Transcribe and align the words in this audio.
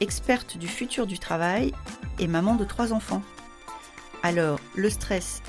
experte 0.00 0.56
du 0.56 0.68
futur 0.68 1.06
du 1.06 1.18
travail 1.18 1.72
et 2.18 2.26
maman 2.26 2.54
de 2.54 2.64
trois 2.64 2.92
enfants. 2.92 3.22
Alors, 4.22 4.60
le 4.76 4.90
stress 4.90 5.42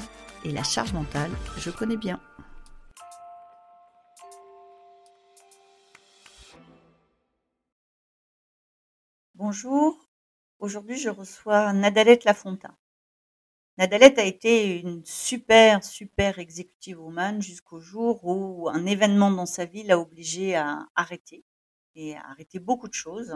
et 0.44 0.52
la 0.52 0.64
charge 0.64 0.94
mentale, 0.94 1.32
je 1.58 1.70
connais 1.70 1.98
bien. 1.98 2.20
Bonjour, 9.36 9.98
aujourd'hui 10.60 10.98
je 10.98 11.10
reçois 11.10 11.72
Nadalette 11.74 12.26
Lafontaine. 12.26 12.76
Nadalette 13.78 14.20
a 14.20 14.26
été 14.26 14.82
une 14.82 15.06
super, 15.06 15.84
super 15.86 16.38
executive 16.40 17.00
woman 17.00 17.42
jusqu'au 17.42 17.80
jour 17.80 18.26
où 18.26 18.68
un 18.68 18.86
événement 18.86 19.32
dans 19.32 19.46
sa 19.46 19.64
vie 19.64 19.84
l'a 19.84 19.98
obligée 19.98 20.56
à 20.56 20.86
arrêter 20.96 21.46
et 21.96 22.18
à 22.18 22.28
arrêter 22.30 22.60
beaucoup 22.60 22.90
de 22.90 22.94
choses 22.94 23.34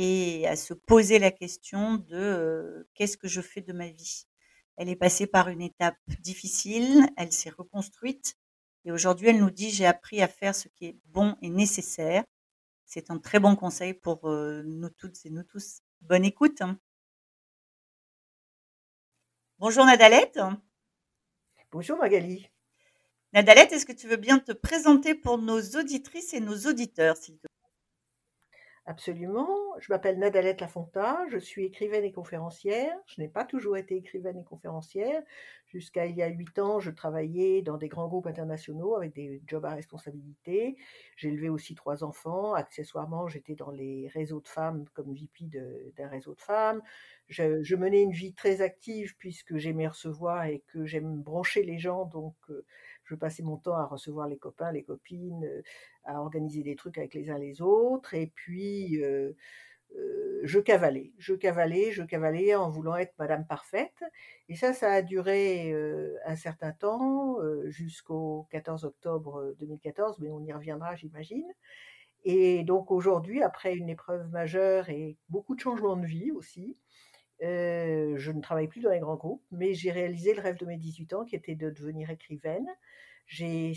et 0.00 0.46
à 0.46 0.54
se 0.54 0.74
poser 0.74 1.18
la 1.18 1.32
question 1.32 1.96
de 1.96 2.14
euh, 2.14 2.88
qu'est-ce 2.94 3.16
que 3.16 3.26
je 3.26 3.40
fais 3.40 3.62
de 3.62 3.72
ma 3.72 3.88
vie? 3.88 4.28
Elle 4.76 4.88
est 4.88 4.96
passée 4.96 5.26
par 5.26 5.48
une 5.48 5.60
étape 5.60 5.98
difficile, 6.20 7.08
elle 7.16 7.32
s'est 7.32 7.50
reconstruite 7.50 8.36
et 8.84 8.92
aujourd'hui 8.92 9.30
elle 9.30 9.40
nous 9.40 9.50
dit 9.50 9.70
j'ai 9.70 9.86
appris 9.86 10.22
à 10.22 10.28
faire 10.28 10.54
ce 10.54 10.68
qui 10.68 10.86
est 10.86 10.96
bon 11.06 11.36
et 11.42 11.50
nécessaire. 11.50 12.22
C'est 12.86 13.10
un 13.10 13.18
très 13.18 13.40
bon 13.40 13.56
conseil 13.56 13.92
pour 13.92 14.30
euh, 14.30 14.62
nous 14.64 14.88
toutes 14.88 15.26
et 15.26 15.30
nous 15.30 15.42
tous. 15.42 15.80
Bonne 16.02 16.24
écoute. 16.24 16.62
Bonjour 19.58 19.84
Nadalette. 19.84 20.38
Bonjour 21.72 21.98
Magali. 21.98 22.48
Nadalette, 23.32 23.72
est-ce 23.72 23.84
que 23.84 23.92
tu 23.92 24.06
veux 24.06 24.16
bien 24.16 24.38
te 24.38 24.52
présenter 24.52 25.16
pour 25.16 25.38
nos 25.38 25.60
auditrices 25.60 26.34
et 26.34 26.40
nos 26.40 26.56
auditeurs, 26.66 27.16
s'il 27.16 27.34
te 27.34 27.40
plaît 27.40 27.47
Absolument. 28.88 29.50
Je 29.80 29.92
m'appelle 29.92 30.18
Nadalette 30.18 30.62
Lafonta, 30.62 31.18
je 31.30 31.36
suis 31.36 31.66
écrivaine 31.66 32.04
et 32.04 32.10
conférencière. 32.10 32.96
Je 33.06 33.20
n'ai 33.20 33.28
pas 33.28 33.44
toujours 33.44 33.76
été 33.76 33.94
écrivaine 33.96 34.38
et 34.38 34.44
conférencière. 34.44 35.22
Jusqu'à 35.66 36.06
il 36.06 36.16
y 36.16 36.22
a 36.22 36.28
huit 36.28 36.58
ans, 36.58 36.80
je 36.80 36.90
travaillais 36.90 37.60
dans 37.60 37.76
des 37.76 37.88
grands 37.88 38.08
groupes 38.08 38.26
internationaux 38.26 38.96
avec 38.96 39.12
des 39.12 39.42
jobs 39.46 39.66
à 39.66 39.74
responsabilité. 39.74 40.78
J'ai 41.16 41.28
élevé 41.28 41.50
aussi 41.50 41.74
trois 41.74 42.02
enfants. 42.02 42.54
Accessoirement, 42.54 43.28
j'étais 43.28 43.56
dans 43.56 43.70
les 43.70 44.08
réseaux 44.08 44.40
de 44.40 44.48
femmes 44.48 44.86
comme 44.94 45.12
VP 45.12 45.50
d'un 45.94 46.08
réseau 46.08 46.34
de 46.34 46.40
femmes. 46.40 46.80
Je, 47.28 47.74
menais 47.74 48.00
une 48.02 48.12
vie 48.12 48.32
très 48.32 48.62
active 48.62 49.16
puisque 49.18 49.58
j'aimais 49.58 49.88
recevoir 49.88 50.46
et 50.46 50.64
que 50.68 50.86
j'aime 50.86 51.20
brancher 51.20 51.62
les 51.62 51.78
gens. 51.78 52.06
Donc, 52.06 52.36
euh, 52.48 52.64
je 53.08 53.14
passais 53.14 53.42
mon 53.42 53.56
temps 53.56 53.76
à 53.76 53.86
recevoir 53.86 54.28
les 54.28 54.36
copains, 54.36 54.70
les 54.70 54.84
copines, 54.84 55.44
euh, 55.44 55.62
à 56.04 56.20
organiser 56.20 56.62
des 56.62 56.76
trucs 56.76 56.98
avec 56.98 57.14
les 57.14 57.30
uns 57.30 57.38
les 57.38 57.62
autres. 57.62 58.14
Et 58.14 58.26
puis, 58.34 59.02
euh, 59.02 59.32
euh, 59.96 60.40
je 60.44 60.60
cavalais, 60.60 61.12
je 61.18 61.34
cavalais, 61.34 61.90
je 61.92 62.02
cavalais 62.02 62.54
en 62.54 62.68
voulant 62.70 62.96
être 62.96 63.14
Madame 63.18 63.46
Parfaite. 63.46 64.04
Et 64.50 64.56
ça, 64.56 64.74
ça 64.74 64.92
a 64.92 65.02
duré 65.02 65.74
un 66.26 66.36
certain 66.36 66.72
temps, 66.72 67.38
jusqu'au 67.68 68.46
14 68.50 68.84
octobre 68.84 69.54
2014, 69.58 70.18
mais 70.20 70.30
on 70.30 70.40
y 70.44 70.52
reviendra, 70.52 70.94
j'imagine. 70.94 71.46
Et 72.24 72.64
donc 72.64 72.90
aujourd'hui, 72.90 73.42
après 73.42 73.74
une 73.74 73.88
épreuve 73.88 74.28
majeure 74.30 74.90
et 74.90 75.16
beaucoup 75.30 75.54
de 75.54 75.60
changements 75.60 75.96
de 75.96 76.06
vie 76.06 76.30
aussi, 76.32 76.76
euh, 77.42 78.14
je 78.16 78.32
ne 78.32 78.40
travaille 78.40 78.68
plus 78.68 78.80
dans 78.80 78.90
les 78.90 78.98
grands 78.98 79.16
groupes, 79.16 79.44
mais 79.50 79.74
j'ai 79.74 79.90
réalisé 79.90 80.34
le 80.34 80.40
rêve 80.40 80.56
de 80.56 80.66
mes 80.66 80.76
18 80.76 81.12
ans 81.14 81.24
qui 81.24 81.36
était 81.36 81.54
de 81.54 81.70
devenir 81.70 82.10
écrivaine. 82.10 82.66
J'ai 83.26 83.74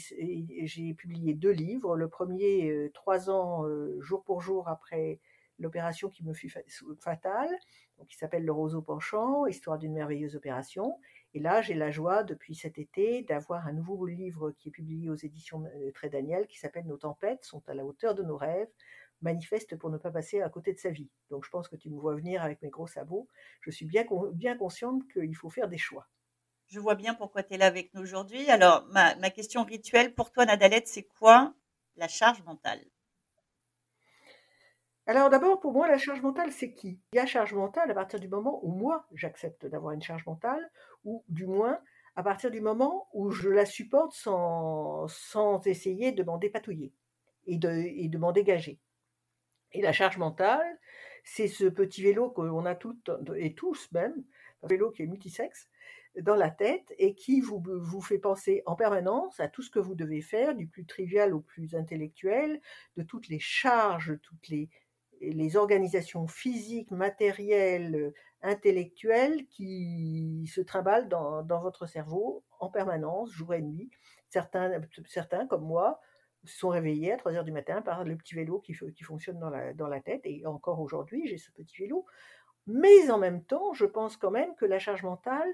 publié 0.97 1.33
deux 1.33 1.51
livres. 1.51 1.95
Le 1.95 2.07
premier, 2.07 2.69
euh, 2.69 2.91
trois 2.93 3.29
ans, 3.29 3.65
euh, 3.67 3.99
jour 3.99 4.23
pour 4.23 4.41
jour 4.41 4.69
après 4.69 5.19
l'opération 5.59 6.09
qui 6.09 6.23
me 6.23 6.33
fut 6.33 6.51
fatale, 6.99 7.49
donc 7.99 8.07
qui 8.07 8.17
s'appelle 8.17 8.43
Le 8.43 8.51
roseau 8.51 8.81
penchant, 8.81 9.45
histoire 9.45 9.77
d'une 9.77 9.93
merveilleuse 9.93 10.35
opération. 10.35 10.97
Et 11.35 11.39
là, 11.39 11.61
j'ai 11.61 11.75
la 11.75 11.91
joie, 11.91 12.23
depuis 12.23 12.55
cet 12.55 12.79
été, 12.79 13.21
d'avoir 13.21 13.67
un 13.67 13.73
nouveau 13.73 14.07
livre 14.07 14.51
qui 14.51 14.69
est 14.69 14.71
publié 14.71 15.09
aux 15.09 15.15
éditions 15.15 15.63
Très 15.93 16.09
Daniel, 16.09 16.47
qui 16.47 16.57
s'appelle 16.57 16.87
Nos 16.87 16.97
tempêtes 16.97 17.43
sont 17.43 17.61
à 17.67 17.75
la 17.75 17.85
hauteur 17.85 18.15
de 18.15 18.23
nos 18.23 18.37
rêves, 18.37 18.71
manifeste 19.21 19.75
pour 19.77 19.89
ne 19.89 19.97
pas 19.97 20.11
passer 20.11 20.41
à 20.41 20.49
côté 20.49 20.73
de 20.73 20.79
sa 20.79 20.89
vie. 20.89 21.09
Donc 21.29 21.45
je 21.45 21.49
pense 21.49 21.67
que 21.67 21.75
tu 21.75 21.89
me 21.89 21.99
vois 21.99 22.15
venir 22.15 22.43
avec 22.43 22.61
mes 22.61 22.69
gros 22.69 22.87
sabots. 22.87 23.27
Je 23.61 23.71
suis 23.71 23.85
bien, 23.85 24.05
bien 24.33 24.57
consciente 24.57 25.07
qu'il 25.11 25.35
faut 25.35 25.49
faire 25.49 25.67
des 25.67 25.77
choix. 25.77 26.07
Je 26.67 26.79
vois 26.79 26.95
bien 26.95 27.13
pourquoi 27.13 27.43
tu 27.43 27.53
es 27.53 27.57
là 27.57 27.65
avec 27.65 27.93
nous 27.93 28.01
aujourd'hui. 28.01 28.49
Alors, 28.49 28.85
ma, 28.91 29.15
ma, 29.15 29.29
question 29.29 29.63
rituelle 29.63 30.13
pour 30.13 30.31
toi, 30.31 30.45
Nadalette, 30.45 30.87
c'est 30.87 31.03
quoi 31.03 31.53
la 31.97 32.07
charge 32.07 32.41
mentale? 32.43 32.81
Alors 35.05 35.29
d'abord, 35.29 35.59
pour 35.59 35.73
moi, 35.73 35.89
la 35.89 35.97
charge 35.97 36.21
mentale, 36.21 36.51
c'est 36.53 36.73
qui? 36.73 37.01
Il 37.11 37.17
y 37.17 37.19
a 37.19 37.25
charge 37.25 37.53
mentale 37.53 37.91
à 37.91 37.93
partir 37.93 38.19
du 38.19 38.29
moment 38.29 38.63
où 38.63 38.71
moi, 38.71 39.05
j'accepte 39.13 39.65
d'avoir 39.65 39.93
une 39.93 40.01
charge 40.01 40.25
mentale, 40.25 40.71
ou 41.03 41.25
du 41.27 41.45
moins 41.45 41.79
à 42.15 42.23
partir 42.23 42.51
du 42.51 42.61
moment 42.61 43.09
où 43.13 43.31
je 43.31 43.49
la 43.49 43.65
supporte 43.65 44.13
sans, 44.13 45.07
sans 45.07 45.65
essayer 45.67 46.11
de 46.11 46.23
m'en 46.23 46.37
dépatouiller 46.37 46.93
et 47.47 47.57
de, 47.57 47.69
et 47.69 48.07
de 48.07 48.17
m'en 48.17 48.31
dégager. 48.31 48.79
Et 49.73 49.81
la 49.81 49.93
charge 49.93 50.17
mentale, 50.17 50.79
c'est 51.23 51.47
ce 51.47 51.65
petit 51.65 52.01
vélo 52.01 52.29
qu'on 52.29 52.65
a 52.65 52.75
toutes 52.75 53.11
et 53.35 53.53
tous 53.53 53.89
même, 53.91 54.23
un 54.63 54.67
vélo 54.67 54.91
qui 54.91 55.03
est 55.03 55.07
multisexe, 55.07 55.69
dans 56.19 56.35
la 56.35 56.49
tête 56.49 56.93
et 56.97 57.15
qui 57.15 57.39
vous, 57.39 57.63
vous 57.65 58.01
fait 58.01 58.17
penser 58.17 58.63
en 58.65 58.75
permanence 58.75 59.39
à 59.39 59.47
tout 59.47 59.61
ce 59.61 59.69
que 59.69 59.79
vous 59.79 59.95
devez 59.95 60.21
faire, 60.21 60.55
du 60.55 60.67
plus 60.67 60.85
trivial 60.85 61.33
au 61.33 61.39
plus 61.39 61.73
intellectuel, 61.73 62.59
de 62.97 63.03
toutes 63.03 63.29
les 63.29 63.39
charges, 63.39 64.19
toutes 64.21 64.49
les, 64.49 64.69
les 65.21 65.55
organisations 65.55 66.27
physiques, 66.27 66.91
matérielles, 66.91 68.13
intellectuelles 68.41 69.45
qui 69.47 70.49
se 70.53 70.61
trimballent 70.61 71.07
dans, 71.07 71.43
dans, 71.43 71.61
votre 71.61 71.85
cerveau 71.85 72.43
en 72.59 72.69
permanence, 72.69 73.31
jour 73.31 73.53
et 73.53 73.61
nuit. 73.61 73.89
Certains, 74.29 74.81
certains 75.05 75.45
comme 75.47 75.65
moi, 75.65 76.01
sont 76.45 76.69
réveillés 76.69 77.13
à 77.13 77.17
3 77.17 77.33
heures 77.33 77.43
du 77.43 77.51
matin 77.51 77.81
par 77.81 78.03
le 78.03 78.15
petit 78.15 78.35
vélo 78.35 78.59
qui, 78.59 78.73
qui 78.73 79.03
fonctionne 79.03 79.39
dans 79.39 79.49
la, 79.49 79.73
dans 79.73 79.87
la 79.87 80.01
tête. 80.01 80.21
Et 80.25 80.45
encore 80.45 80.79
aujourd'hui, 80.79 81.27
j'ai 81.27 81.37
ce 81.37 81.51
petit 81.51 81.77
vélo. 81.77 82.05
Mais 82.67 83.09
en 83.09 83.17
même 83.17 83.43
temps, 83.43 83.73
je 83.73 83.85
pense 83.85 84.17
quand 84.17 84.31
même 84.31 84.55
que 84.55 84.65
la 84.65 84.79
charge 84.79 85.03
mentale, 85.03 85.49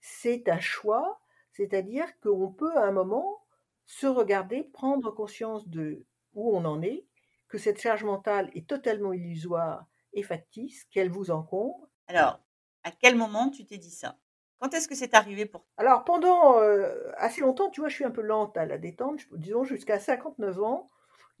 c'est 0.00 0.48
un 0.48 0.60
choix, 0.60 1.20
c'est-à-dire 1.52 2.06
qu'on 2.20 2.52
peut 2.52 2.76
à 2.76 2.84
un 2.84 2.92
moment 2.92 3.42
se 3.86 4.06
regarder, 4.06 4.62
prendre 4.64 5.10
conscience 5.10 5.68
de 5.68 6.04
où 6.34 6.56
on 6.56 6.64
en 6.64 6.82
est, 6.82 7.06
que 7.48 7.58
cette 7.58 7.80
charge 7.80 8.04
mentale 8.04 8.50
est 8.54 8.66
totalement 8.66 9.12
illusoire 9.12 9.86
et 10.14 10.22
factice, 10.22 10.84
qu'elle 10.86 11.10
vous 11.10 11.30
encombre. 11.30 11.88
Alors, 12.06 12.40
à 12.84 12.90
quel 12.90 13.16
moment 13.16 13.50
tu 13.50 13.64
t'es 13.64 13.78
dit 13.78 13.90
ça? 13.90 14.18
Quand 14.62 14.74
est-ce 14.74 14.86
que 14.86 14.94
c'est 14.94 15.14
arrivé 15.14 15.44
pour 15.44 15.62
toi? 15.62 15.72
Alors, 15.76 16.04
pendant 16.04 16.60
euh, 16.60 17.10
assez 17.16 17.40
longtemps, 17.40 17.68
tu 17.70 17.80
vois, 17.80 17.88
je 17.88 17.96
suis 17.96 18.04
un 18.04 18.12
peu 18.12 18.20
lente 18.22 18.56
à 18.56 18.64
la 18.64 18.78
détente, 18.78 19.20
disons 19.32 19.64
jusqu'à 19.64 19.98
59 19.98 20.62
ans. 20.62 20.88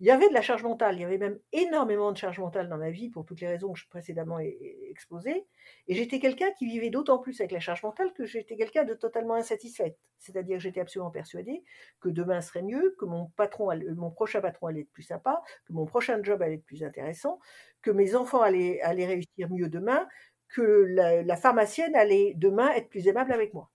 Il 0.00 0.06
y 0.06 0.10
avait 0.10 0.28
de 0.28 0.34
la 0.34 0.42
charge 0.42 0.64
mentale, 0.64 0.96
il 0.96 1.02
y 1.02 1.04
avait 1.04 1.18
même 1.18 1.38
énormément 1.52 2.10
de 2.10 2.16
charge 2.16 2.40
mentale 2.40 2.68
dans 2.68 2.78
ma 2.78 2.90
vie 2.90 3.08
pour 3.08 3.24
toutes 3.24 3.40
les 3.40 3.46
raisons 3.46 3.72
que 3.72 3.78
je 3.78 3.86
précédemment 3.88 4.40
exposées. 4.40 5.46
Et 5.86 5.94
j'étais 5.94 6.18
quelqu'un 6.18 6.50
qui 6.58 6.66
vivait 6.66 6.90
d'autant 6.90 7.18
plus 7.18 7.40
avec 7.40 7.52
la 7.52 7.60
charge 7.60 7.84
mentale 7.84 8.12
que 8.12 8.24
j'étais 8.24 8.56
quelqu'un 8.56 8.82
de 8.82 8.94
totalement 8.94 9.34
insatisfaite. 9.34 9.96
C'est-à-dire 10.18 10.56
que 10.56 10.62
j'étais 10.64 10.80
absolument 10.80 11.12
persuadée 11.12 11.62
que 12.00 12.08
demain 12.08 12.40
serait 12.40 12.62
mieux, 12.62 12.96
que 12.98 13.04
mon 13.04 13.26
patron, 13.36 13.70
mon 13.94 14.10
prochain 14.10 14.40
patron 14.40 14.66
allait 14.66 14.80
être 14.80 14.92
plus 14.92 15.04
sympa, 15.04 15.40
que 15.66 15.72
mon 15.72 15.86
prochain 15.86 16.20
job 16.20 16.42
allait 16.42 16.54
être 16.54 16.64
plus 16.64 16.82
intéressant, 16.82 17.38
que 17.82 17.92
mes 17.92 18.16
enfants 18.16 18.42
allaient, 18.42 18.80
allaient 18.80 19.06
réussir 19.06 19.50
mieux 19.50 19.68
demain, 19.68 20.08
que 20.52 20.62
la, 20.62 21.36
pharmacienne 21.36 21.96
allait 21.96 22.34
demain 22.36 22.70
être 22.72 22.88
plus 22.88 23.08
aimable 23.08 23.32
avec 23.32 23.54
moi. 23.54 23.70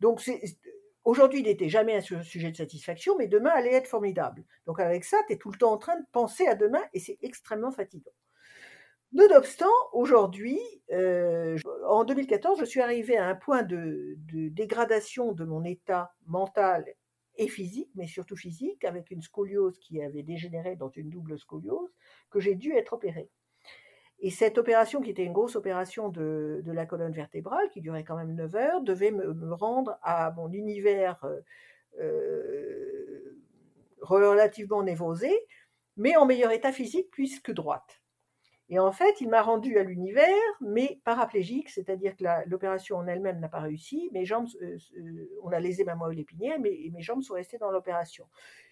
Donc 0.00 0.22
aujourd'hui, 1.04 1.40
il 1.40 1.46
n'était 1.46 1.70
jamais 1.70 1.96
un 1.96 2.22
sujet 2.22 2.50
de 2.50 2.56
satisfaction, 2.56 3.16
mais 3.18 3.26
demain 3.26 3.50
allait 3.50 3.72
être 3.72 3.88
formidable. 3.88 4.44
Donc 4.66 4.80
avec 4.80 5.04
ça, 5.04 5.16
tu 5.26 5.32
es 5.32 5.36
tout 5.38 5.50
le 5.50 5.58
temps 5.58 5.72
en 5.72 5.78
train 5.78 5.98
de 5.98 6.04
penser 6.12 6.46
à 6.46 6.54
demain 6.54 6.82
et 6.92 7.00
c'est 7.00 7.18
extrêmement 7.22 7.72
fatigant. 7.72 8.12
Nonobstant, 9.12 9.66
aujourd'hui, 9.92 10.58
euh, 10.92 11.58
en 11.86 12.04
2014, 12.04 12.58
je 12.60 12.64
suis 12.64 12.80
arrivée 12.80 13.18
à 13.18 13.26
un 13.26 13.34
point 13.34 13.62
de, 13.62 14.16
de, 14.32 14.48
dégradation 14.48 15.32
de 15.32 15.44
mon 15.44 15.64
état 15.64 16.14
mental 16.26 16.84
et 17.36 17.48
physique, 17.48 17.90
mais 17.94 18.06
surtout 18.06 18.36
physique, 18.36 18.84
avec 18.84 19.10
une 19.10 19.20
scoliose 19.20 19.78
qui 19.78 20.02
avait 20.02 20.22
dégénéré 20.22 20.76
dans 20.76 20.88
une 20.88 21.10
double 21.10 21.38
scoliose, 21.38 21.92
que 22.30 22.40
j'ai 22.40 22.54
dû 22.54 22.72
être 22.72 22.94
opérée. 22.94 23.28
Et 24.24 24.30
cette 24.30 24.56
opération, 24.56 25.00
qui 25.00 25.10
était 25.10 25.24
une 25.24 25.32
grosse 25.32 25.56
opération 25.56 26.08
de, 26.08 26.62
la 26.64 26.86
colonne 26.86 27.12
vertébrale, 27.12 27.68
qui 27.70 27.80
durait 27.80 28.04
quand 28.04 28.16
même 28.16 28.34
9 28.34 28.54
heures, 28.54 28.80
devait 28.80 29.10
me, 29.10 29.52
rendre 29.52 29.98
à 30.00 30.30
mon 30.30 30.50
univers 30.52 31.24
euh, 31.98 33.40
relativement 34.00 34.84
névrosé, 34.84 35.32
mais 35.96 36.16
en 36.16 36.24
meilleur 36.24 36.52
état 36.52 36.72
physique 36.72 37.08
puisque 37.10 37.50
droite. 37.50 38.01
Et 38.68 38.78
en 38.78 38.92
fait, 38.92 39.20
il 39.20 39.28
m'a 39.28 39.42
rendu 39.42 39.76
à 39.78 39.82
l'univers, 39.82 40.26
mais 40.60 41.00
paraplégique, 41.04 41.68
c'est-à-dire 41.68 42.16
que 42.16 42.24
l'opération 42.48 42.96
en 42.96 43.06
elle-même 43.06 43.38
n'a 43.38 43.48
pas 43.48 43.60
réussi. 43.60 44.08
Mes 44.12 44.24
jambes, 44.24 44.48
euh, 44.62 44.78
euh, 44.96 45.38
on 45.42 45.50
a 45.50 45.60
lésé 45.60 45.84
ma 45.84 45.94
moelle 45.94 46.18
épinière, 46.18 46.58
mais 46.58 46.78
mes 46.92 47.02
jambes 47.02 47.22
sont 47.22 47.34
restées 47.34 47.58
dans 47.58 47.70
l'opération. 47.70 48.26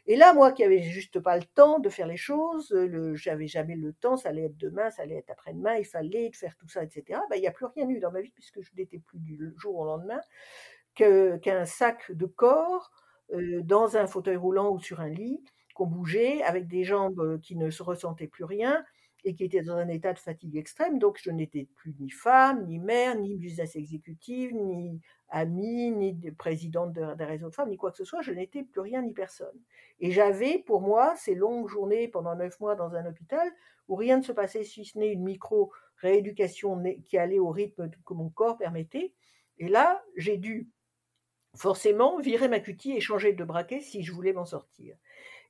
Et 0.06 0.16
là, 0.16 0.32
moi 0.32 0.52
qui 0.52 0.64
avais 0.64 0.80
juste 0.80 1.20
pas 1.20 1.36
le 1.36 1.44
temps 1.44 1.78
de 1.80 1.88
faire 1.88 2.06
les 2.06 2.16
choses, 2.16 2.74
j'avais 3.14 3.46
jamais 3.46 3.76
le 3.76 3.92
temps, 3.92 4.16
ça 4.16 4.30
allait 4.30 4.46
être 4.46 4.56
demain, 4.56 4.90
ça 4.90 5.02
allait 5.02 5.16
être 5.16 5.30
après-demain, 5.30 5.76
il 5.76 5.84
fallait 5.84 6.30
faire 6.32 6.56
tout 6.56 6.68
ça, 6.68 6.82
etc. 6.82 7.20
Ben, 7.28 7.36
il 7.36 7.40
n'y 7.40 7.46
a 7.46 7.52
plus 7.52 7.66
rien 7.66 7.88
eu 7.88 7.98
dans 7.98 8.10
ma 8.10 8.22
vie 8.22 8.30
puisque 8.30 8.62
je 8.62 8.70
n'étais 8.76 8.98
plus 8.98 9.18
du 9.18 9.52
jour 9.58 9.76
au 9.76 9.84
lendemain 9.84 10.20
qu'un 10.94 11.64
sac 11.64 12.10
de 12.12 12.26
corps 12.26 12.90
euh, 13.32 13.62
dans 13.62 13.96
un 13.96 14.06
fauteuil 14.06 14.36
roulant 14.36 14.70
ou 14.72 14.80
sur 14.80 15.00
un 15.00 15.08
lit 15.08 15.42
qu'on 15.80 15.86
bougeait 15.86 16.42
avec 16.42 16.66
des 16.68 16.84
jambes 16.84 17.40
qui 17.40 17.56
ne 17.56 17.70
se 17.70 17.82
ressentaient 17.82 18.26
plus 18.26 18.44
rien 18.44 18.84
et 19.24 19.34
qui 19.34 19.44
était 19.44 19.62
dans 19.62 19.76
un 19.76 19.88
état 19.88 20.12
de 20.12 20.18
fatigue 20.18 20.56
extrême. 20.56 20.98
Donc, 20.98 21.18
je 21.22 21.30
n'étais 21.30 21.68
plus 21.74 21.94
ni 21.98 22.10
femme, 22.10 22.66
ni 22.66 22.78
mère, 22.78 23.18
ni 23.18 23.34
business 23.38 23.76
exécutive, 23.76 24.54
ni 24.54 25.00
amie, 25.30 25.90
ni 25.90 26.30
présidente 26.32 26.92
d'un 26.92 27.26
réseau 27.26 27.48
de 27.48 27.54
femmes, 27.54 27.70
ni 27.70 27.78
quoi 27.78 27.92
que 27.92 27.96
ce 27.96 28.04
soit. 28.04 28.20
Je 28.20 28.32
n'étais 28.32 28.62
plus 28.62 28.82
rien 28.82 29.00
ni 29.00 29.14
personne. 29.14 29.58
Et 30.00 30.10
j'avais 30.10 30.58
pour 30.58 30.82
moi 30.82 31.14
ces 31.16 31.34
longues 31.34 31.68
journées 31.68 32.08
pendant 32.08 32.36
neuf 32.36 32.60
mois 32.60 32.74
dans 32.74 32.94
un 32.94 33.06
hôpital 33.06 33.50
où 33.88 33.96
rien 33.96 34.18
ne 34.18 34.22
se 34.22 34.32
passait 34.32 34.64
si 34.64 34.84
ce 34.84 34.98
n'est 34.98 35.12
une 35.12 35.24
micro-rééducation 35.24 36.82
qui 37.06 37.16
allait 37.16 37.38
au 37.38 37.48
rythme 37.48 37.88
que 38.04 38.12
mon 38.12 38.28
corps 38.28 38.58
permettait. 38.58 39.14
Et 39.56 39.68
là, 39.68 40.04
j'ai 40.14 40.36
dû 40.36 40.68
forcément 41.56 42.18
virer 42.18 42.48
ma 42.48 42.60
cutie 42.60 42.92
et 42.92 43.00
changer 43.00 43.32
de 43.32 43.44
braquet 43.44 43.80
si 43.80 44.02
je 44.02 44.12
voulais 44.12 44.32
m'en 44.32 44.44
sortir. 44.44 44.96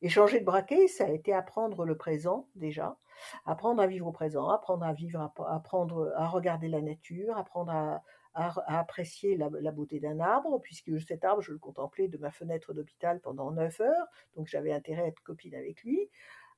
Et 0.03 0.09
changer 0.09 0.41
de 0.41 0.45
braquet, 0.45 0.89
ça 0.89 1.05
a 1.05 1.11
été 1.11 1.33
apprendre 1.33 1.85
le 1.85 1.97
présent 1.97 2.49
déjà, 2.55 2.97
apprendre 3.45 3.83
à 3.83 3.87
vivre 3.87 4.07
au 4.07 4.13
présent, 4.13 4.49
apprendre 4.49 4.85
à 4.85 4.95
vivre, 4.95 5.33
apprendre 5.47 6.13
à 6.17 6.27
regarder 6.27 6.69
la 6.69 6.81
nature, 6.81 7.37
apprendre 7.37 7.73
à, 7.73 8.03
apprécier 8.35 9.37
la, 9.37 9.73
beauté 9.73 10.01
d'un 10.01 10.21
arbre, 10.21 10.61
puisque 10.61 11.01
cet 11.01 11.25
arbre, 11.25 11.43
je 11.43 11.53
le 11.53 11.59
contemplais 11.59 12.09
de 12.09 12.17
ma 12.17 12.31
fenêtre 12.31 12.73
d'hôpital 12.73 13.21
pendant 13.21 13.51
9 13.51 13.81
heures, 13.81 14.07
donc 14.37 14.47
j'avais 14.47 14.73
intérêt 14.73 15.03
à 15.03 15.07
être 15.09 15.23
copine 15.23 15.55
avec 15.55 15.83
lui. 15.83 16.09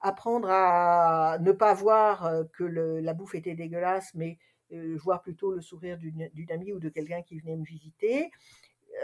Apprendre 0.00 0.48
à 0.50 1.38
ne 1.40 1.52
pas 1.52 1.74
voir 1.74 2.26
euh, 2.26 2.44
que 2.52 2.64
la 2.64 3.14
bouffe 3.14 3.34
était 3.34 3.54
dégueulasse, 3.54 4.12
mais 4.14 4.38
euh, 4.72 4.96
voir 5.02 5.22
plutôt 5.22 5.52
le 5.52 5.60
sourire 5.60 5.96
d'une 5.98 6.50
amie 6.50 6.72
ou 6.72 6.80
de 6.80 6.88
quelqu'un 6.88 7.22
qui 7.22 7.38
venait 7.38 7.56
me 7.56 7.64
visiter. 7.64 8.30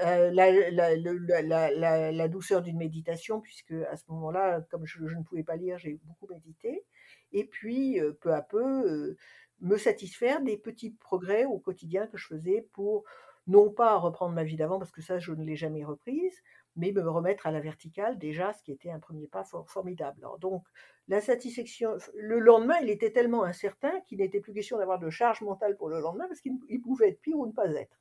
Euh, 0.05 0.31
la, 0.31 2.29
douceur 2.29 2.63
d'une 2.63 2.77
méditation, 2.77 3.41
puisque 3.41 3.73
à 3.73 3.97
ce 3.97 4.05
moment-là, 4.09 4.61
comme 4.71 4.85
je, 4.87 5.03
ne 5.03 5.23
pouvais 5.23 5.43
pas 5.43 5.57
lire, 5.57 5.79
j'ai 5.79 5.99
beaucoup 6.05 6.27
médité. 6.33 6.85
Et 7.33 7.45
puis, 7.45 8.01
euh, 8.01 8.13
peu 8.21 8.33
à 8.35 8.43
peu, 8.43 8.63
euh, 8.63 9.17
me 9.61 9.77
satisfaire 9.77 10.41
des 10.43 10.57
petits 10.57 10.91
progrès 10.91 11.45
au 11.47 11.59
quotidien 11.59 12.07
que 12.07 12.17
je 12.17 12.27
faisais 12.27 12.69
pour 12.73 13.05
non 13.47 13.71
pas 13.71 13.97
reprendre 13.97 14.35
ma 14.35 14.45
vie 14.45 14.57
d'avant, 14.57 14.79
parce 14.79 14.93
que 14.93 15.03
ça, 15.03 15.19
je 15.19 15.33
ne 15.33 15.45
l'ai 15.45 15.57
jamais 15.57 15.85
reprise, 15.85 16.43
mais 16.77 16.93
me 16.93 17.01
remettre 17.09 17.47
à 17.47 17.51
la 17.51 17.61
verticale, 17.61 18.19
déjà, 18.19 18.53
ce 18.53 18.63
qui 18.63 18.73
était 18.73 18.91
un 18.91 19.01
premier 19.01 19.27
pas 19.27 19.45
formidable. 19.67 20.21
donc, 20.41 20.65
la 21.09 21.23
satisfaction, 21.23 21.97
le 22.15 22.39
lendemain, 22.39 22.77
il 22.83 22.91
était 22.91 23.11
tellement 23.11 23.45
incertain 23.45 24.01
qu'il 24.03 24.19
n'était 24.19 24.41
plus 24.41 24.53
question 24.53 24.77
d'avoir 24.77 24.99
de 24.99 25.09
charge 25.09 25.41
mentale 25.41 25.77
pour 25.77 25.89
le 25.89 26.01
lendemain, 26.01 26.29
parce 26.29 26.43
qu'il 26.43 26.83
pouvait 26.83 27.09
être 27.09 27.23
pire 27.23 27.39
ou 27.39 27.47
ne 27.47 27.53
pas 27.53 27.71
être. 27.73 27.99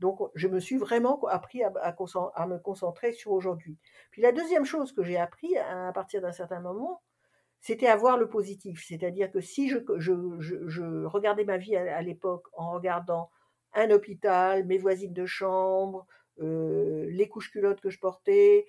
Donc, 0.00 0.20
je 0.34 0.48
me 0.48 0.60
suis 0.60 0.76
vraiment 0.76 1.22
appris 1.26 1.62
à, 1.62 1.70
me 2.46 2.58
concentrer 2.58 3.12
sur 3.12 3.32
aujourd'hui. 3.32 3.78
Puis 4.10 4.22
la 4.22 4.32
deuxième 4.32 4.64
chose 4.64 4.92
que 4.92 5.02
j'ai 5.02 5.16
appris 5.16 5.56
à, 5.58 5.92
partir 5.92 6.20
d'un 6.20 6.32
certain 6.32 6.60
moment, 6.60 7.02
c'était 7.60 7.86
à 7.86 7.96
voir 7.96 8.16
le 8.16 8.28
positif. 8.28 8.84
C'est-à-dire 8.86 9.30
que 9.30 9.40
si 9.40 9.68
je, 9.68 11.04
regardais 11.06 11.44
ma 11.44 11.56
vie 11.56 11.76
à, 11.76 12.02
l'époque 12.02 12.46
en 12.52 12.72
regardant 12.72 13.30
un 13.74 13.90
hôpital, 13.90 14.64
mes 14.64 14.78
voisines 14.78 15.12
de 15.12 15.26
chambre, 15.26 16.06
euh, 16.40 17.06
les 17.10 17.28
couches 17.28 17.50
culottes 17.50 17.80
que 17.80 17.90
je 17.90 17.98
portais, 17.98 18.66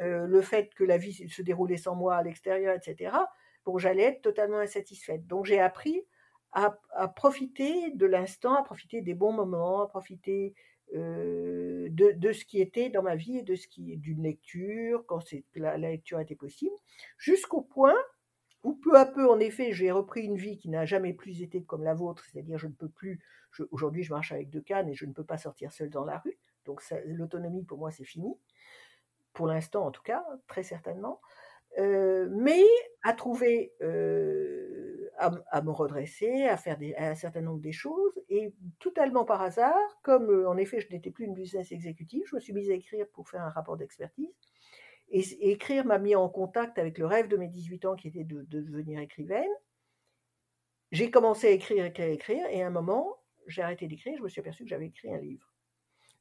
euh, 0.00 0.26
le 0.26 0.42
fait 0.42 0.74
que 0.74 0.84
la 0.84 0.96
vie 0.96 1.28
se 1.28 1.42
déroulait 1.42 1.76
sans 1.76 1.94
moi 1.94 2.16
à 2.16 2.22
l'extérieur, 2.22 2.74
etc., 2.74 3.16
bon, 3.64 3.78
j'allais 3.78 4.02
être 4.02 4.22
totalement 4.22 4.58
insatisfaite. 4.58 5.26
Donc 5.26 5.44
j'ai 5.46 5.60
appris 5.60 6.04
à, 6.54 7.08
profiter 7.08 7.90
de 7.90 8.06
l'instant, 8.06 8.54
à 8.54 8.62
profiter 8.62 9.02
des 9.02 9.14
bons 9.14 9.32
moments, 9.32 9.82
à 9.82 9.88
profiter 9.88 10.54
euh, 10.94 11.88
de, 11.90 12.32
ce 12.32 12.44
qui 12.44 12.60
était 12.60 12.90
dans 12.90 13.02
ma 13.02 13.16
vie 13.16 13.38
et 13.38 13.42
de 13.42 13.56
ce 13.56 13.66
qui 13.66 13.96
d'une 13.96 14.22
lecture, 14.22 15.04
quand 15.06 15.20
la, 15.56 15.76
lecture 15.76 16.20
était 16.20 16.36
possible, 16.36 16.74
jusqu'au 17.18 17.60
point 17.60 17.96
où 18.62 18.74
peu 18.74 18.96
à 18.96 19.04
peu, 19.04 19.28
en 19.28 19.40
effet, 19.40 19.72
j'ai 19.72 19.90
repris 19.90 20.22
une 20.22 20.36
vie 20.36 20.56
qui 20.56 20.70
n'a 20.70 20.86
jamais 20.86 21.12
plus 21.12 21.42
été 21.42 21.62
comme 21.64 21.82
la 21.82 21.94
vôtre, 21.94 22.24
c'est-à-dire 22.24 22.56
je 22.56 22.68
ne 22.68 22.72
peux 22.72 22.88
plus, 22.88 23.20
aujourd'hui 23.72 24.04
je 24.04 24.12
marche 24.12 24.32
avec 24.32 24.48
deux 24.48 24.62
cannes 24.62 24.88
et 24.88 24.94
je 24.94 25.04
ne 25.06 25.12
peux 25.12 25.24
pas 25.24 25.36
sortir 25.36 25.72
seule 25.72 25.90
dans 25.90 26.04
la 26.04 26.18
rue, 26.18 26.38
donc 26.64 26.82
l'autonomie 27.04 27.64
pour 27.64 27.78
moi 27.78 27.90
c'est 27.90 28.04
fini, 28.04 28.38
pour 29.34 29.48
l'instant 29.48 29.84
en 29.84 29.90
tout 29.90 30.02
cas, 30.02 30.24
très 30.46 30.62
certainement, 30.62 31.20
euh, 31.78 32.28
mais 32.30 32.62
à 33.02 33.12
trouver 33.12 33.74
euh, 33.82 34.93
à, 35.18 35.62
me 35.62 35.70
redresser, 35.70 36.44
à 36.44 36.56
faire 36.56 36.78
un 36.98 37.14
certain 37.14 37.40
nombre 37.40 37.60
de 37.60 37.70
choses. 37.70 38.20
Et 38.28 38.52
totalement 38.78 39.24
par 39.24 39.42
hasard, 39.42 39.98
comme 40.02 40.30
euh, 40.30 40.48
en 40.48 40.56
effet 40.56 40.80
je 40.80 40.88
n'étais 40.90 41.10
plus 41.10 41.24
une 41.24 41.34
business 41.34 41.72
exécutive, 41.72 42.22
je 42.26 42.34
me 42.34 42.40
suis 42.40 42.52
mise 42.52 42.70
à 42.70 42.74
écrire 42.74 43.06
pour 43.12 43.28
faire 43.28 43.42
un 43.42 43.50
rapport 43.50 43.76
d'expertise. 43.76 44.34
Et, 45.10 45.50
écrire 45.50 45.84
m'a 45.84 45.98
mis 45.98 46.16
en 46.16 46.28
contact 46.28 46.78
avec 46.78 46.98
le 46.98 47.06
rêve 47.06 47.28
de 47.28 47.36
mes 47.36 47.48
18 47.48 47.84
ans 47.84 47.94
qui 47.94 48.08
était 48.08 48.24
de, 48.24 48.42
devenir 48.42 49.00
écrivaine. 49.00 49.50
J'ai 50.92 51.10
commencé 51.10 51.48
à 51.48 51.50
écrire, 51.50 51.84
écrire, 51.84 52.08
écrire, 52.08 52.46
et 52.50 52.62
à 52.62 52.66
un 52.66 52.70
moment, 52.70 53.16
j'ai 53.46 53.62
arrêté 53.62 53.86
d'écrire, 53.86 54.16
je 54.16 54.22
me 54.22 54.28
suis 54.28 54.40
aperçue 54.40 54.64
que 54.64 54.70
j'avais 54.70 54.86
écrit 54.86 55.12
un 55.12 55.18
livre. 55.18 55.52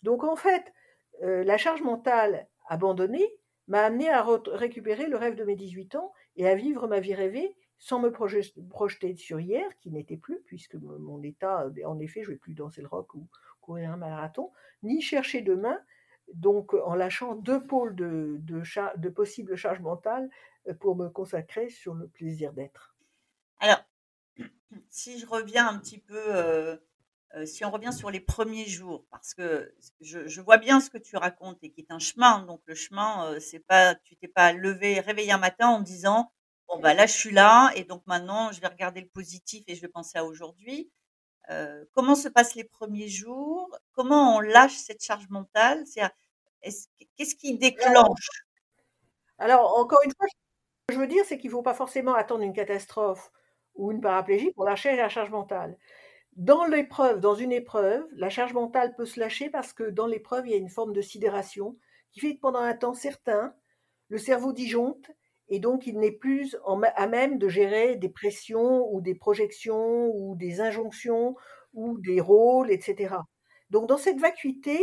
Donc 0.01 0.23
en 0.23 0.35
fait, 0.35 0.73
euh, 1.21 1.43
la 1.43 1.57
charge 1.57 1.81
mentale 1.81 2.47
abandonnée 2.67 3.27
m'a 3.67 3.83
amené 3.85 4.09
à 4.09 4.25
récupérer 4.47 5.07
le 5.07 5.17
rêve 5.17 5.35
de 5.35 5.43
mes 5.43 5.55
18 5.55 5.95
ans 5.95 6.11
et 6.35 6.47
à 6.47 6.55
vivre 6.55 6.87
ma 6.87 6.99
vie 6.99 7.13
rêvée 7.13 7.55
sans 7.77 7.99
me 7.99 8.11
projeter 8.11 9.15
sur 9.15 9.39
hier, 9.39 9.65
qui 9.79 9.91
n'était 9.91 10.17
plus, 10.17 10.39
puisque 10.45 10.75
mon 10.75 11.21
état, 11.21 11.67
en 11.85 11.99
effet, 11.99 12.23
je 12.23 12.29
ne 12.29 12.35
vais 12.35 12.39
plus 12.39 12.53
danser 12.53 12.81
le 12.81 12.87
rock 12.87 13.13
ou 13.15 13.27
courir 13.61 13.91
un 13.91 13.97
marathon, 13.97 14.51
ni 14.83 15.01
chercher 15.01 15.41
demain, 15.41 15.79
donc 16.33 16.73
en 16.73 16.95
lâchant 16.95 17.35
deux 17.35 17.65
pôles 17.65 17.95
de, 17.95 18.37
de, 18.41 18.61
de 18.97 19.09
possibles 19.09 19.55
charges 19.55 19.81
mentales 19.81 20.29
euh, 20.67 20.73
pour 20.73 20.95
me 20.95 21.09
consacrer 21.09 21.69
sur 21.69 21.93
le 21.93 22.07
plaisir 22.07 22.53
d'être. 22.53 22.95
Alors, 23.59 23.83
si 24.89 25.19
je 25.19 25.25
reviens 25.25 25.67
un 25.67 25.79
petit 25.79 25.99
peu, 25.99 26.23
euh, 26.35 26.77
euh, 27.35 27.45
si 27.45 27.65
on 27.65 27.71
revient 27.71 27.93
sur 27.93 28.11
les 28.11 28.19
premiers 28.19 28.65
jours, 28.65 29.05
parce 29.09 29.33
que 29.33 29.73
je, 30.01 30.27
je, 30.27 30.41
vois 30.41 30.57
bien 30.57 30.79
ce 30.79 30.89
que 30.89 30.97
tu 30.97 31.17
racontes 31.17 31.63
et 31.63 31.71
qui 31.71 31.81
est 31.81 31.91
un 31.91 31.99
chemin, 31.99 32.45
donc 32.45 32.61
le 32.65 32.75
chemin, 32.75 33.39
c'est 33.39 33.59
pas, 33.59 33.95
tu 33.95 34.15
t'es 34.15 34.27
pas 34.27 34.53
levé, 34.53 34.99
réveillé 34.99 35.31
un 35.31 35.37
matin 35.37 35.67
en 35.69 35.81
disant 35.81 36.31
Bon, 36.67 36.79
bah 36.79 36.93
là, 36.93 37.05
je 37.05 37.13
suis 37.13 37.31
là 37.31 37.71
et 37.75 37.83
donc 37.83 38.01
maintenant, 38.07 38.51
je 38.51 38.61
vais 38.61 38.67
regarder 38.67 39.01
le 39.01 39.07
positif 39.07 39.63
et 39.67 39.75
je 39.75 39.81
vais 39.81 39.87
penser 39.87 40.17
à 40.17 40.25
aujourd'hui. 40.25 40.89
Euh, 41.49 41.83
comment 41.93 42.15
se 42.15 42.29
passent 42.29 42.55
les 42.55 42.63
premiers 42.63 43.09
jours? 43.09 43.69
Comment 43.91 44.37
on 44.37 44.39
lâche 44.39 44.75
cette 44.75 45.03
charge 45.03 45.27
mentale? 45.29 45.83
Qu'est-ce 46.61 47.35
qui 47.35 47.57
déclenche? 47.57 48.29
Alors, 49.37 49.77
encore 49.77 49.99
une 50.05 50.11
fois, 50.17 50.25
ce 50.29 50.35
que 50.87 50.93
je 50.95 50.99
veux 50.99 51.07
dire, 51.07 51.23
c'est 51.25 51.37
qu'il 51.37 51.49
ne 51.49 51.55
faut 51.55 51.61
pas 51.61 51.73
forcément 51.73 52.13
attendre 52.15 52.43
une 52.43 52.53
catastrophe 52.53 53.31
ou 53.75 53.91
une 53.91 54.01
paraplégie 54.01 54.51
pour 54.51 54.65
lâcher 54.65 54.95
la 54.95 55.09
charge 55.09 55.31
mentale. 55.31 55.77
Dans 56.35 56.65
l'épreuve, 56.65 57.19
dans 57.19 57.35
une 57.35 57.51
épreuve, 57.51 58.07
la 58.13 58.29
charge 58.29 58.53
mentale 58.53 58.95
peut 58.95 59.05
se 59.05 59.19
lâcher 59.19 59.49
parce 59.49 59.73
que 59.73 59.83
dans 59.83 60.07
l'épreuve, 60.07 60.47
il 60.47 60.51
y 60.51 60.55
a 60.55 60.57
une 60.57 60.69
forme 60.69 60.93
de 60.93 61.01
sidération 61.01 61.77
qui 62.11 62.21
fait 62.21 62.35
que 62.35 62.41
pendant 62.41 62.59
un 62.59 62.73
temps 62.73 62.93
certain, 62.93 63.53
le 64.09 64.17
cerveau 64.17 64.53
disjoncte 64.53 65.11
et 65.49 65.59
donc 65.59 65.87
il 65.87 65.99
n'est 65.99 66.11
plus 66.11 66.57
à 66.95 67.07
même 67.07 67.37
de 67.37 67.49
gérer 67.49 67.95
des 67.95 68.09
pressions 68.09 68.87
ou 68.91 69.01
des 69.01 69.15
projections 69.15 70.07
ou 70.15 70.35
des 70.35 70.61
injonctions 70.61 71.35
ou 71.73 71.99
des 71.99 72.21
rôles, 72.21 72.71
etc. 72.71 73.15
Donc 73.69 73.87
dans 73.87 73.97
cette 73.97 74.19
vacuité, 74.19 74.79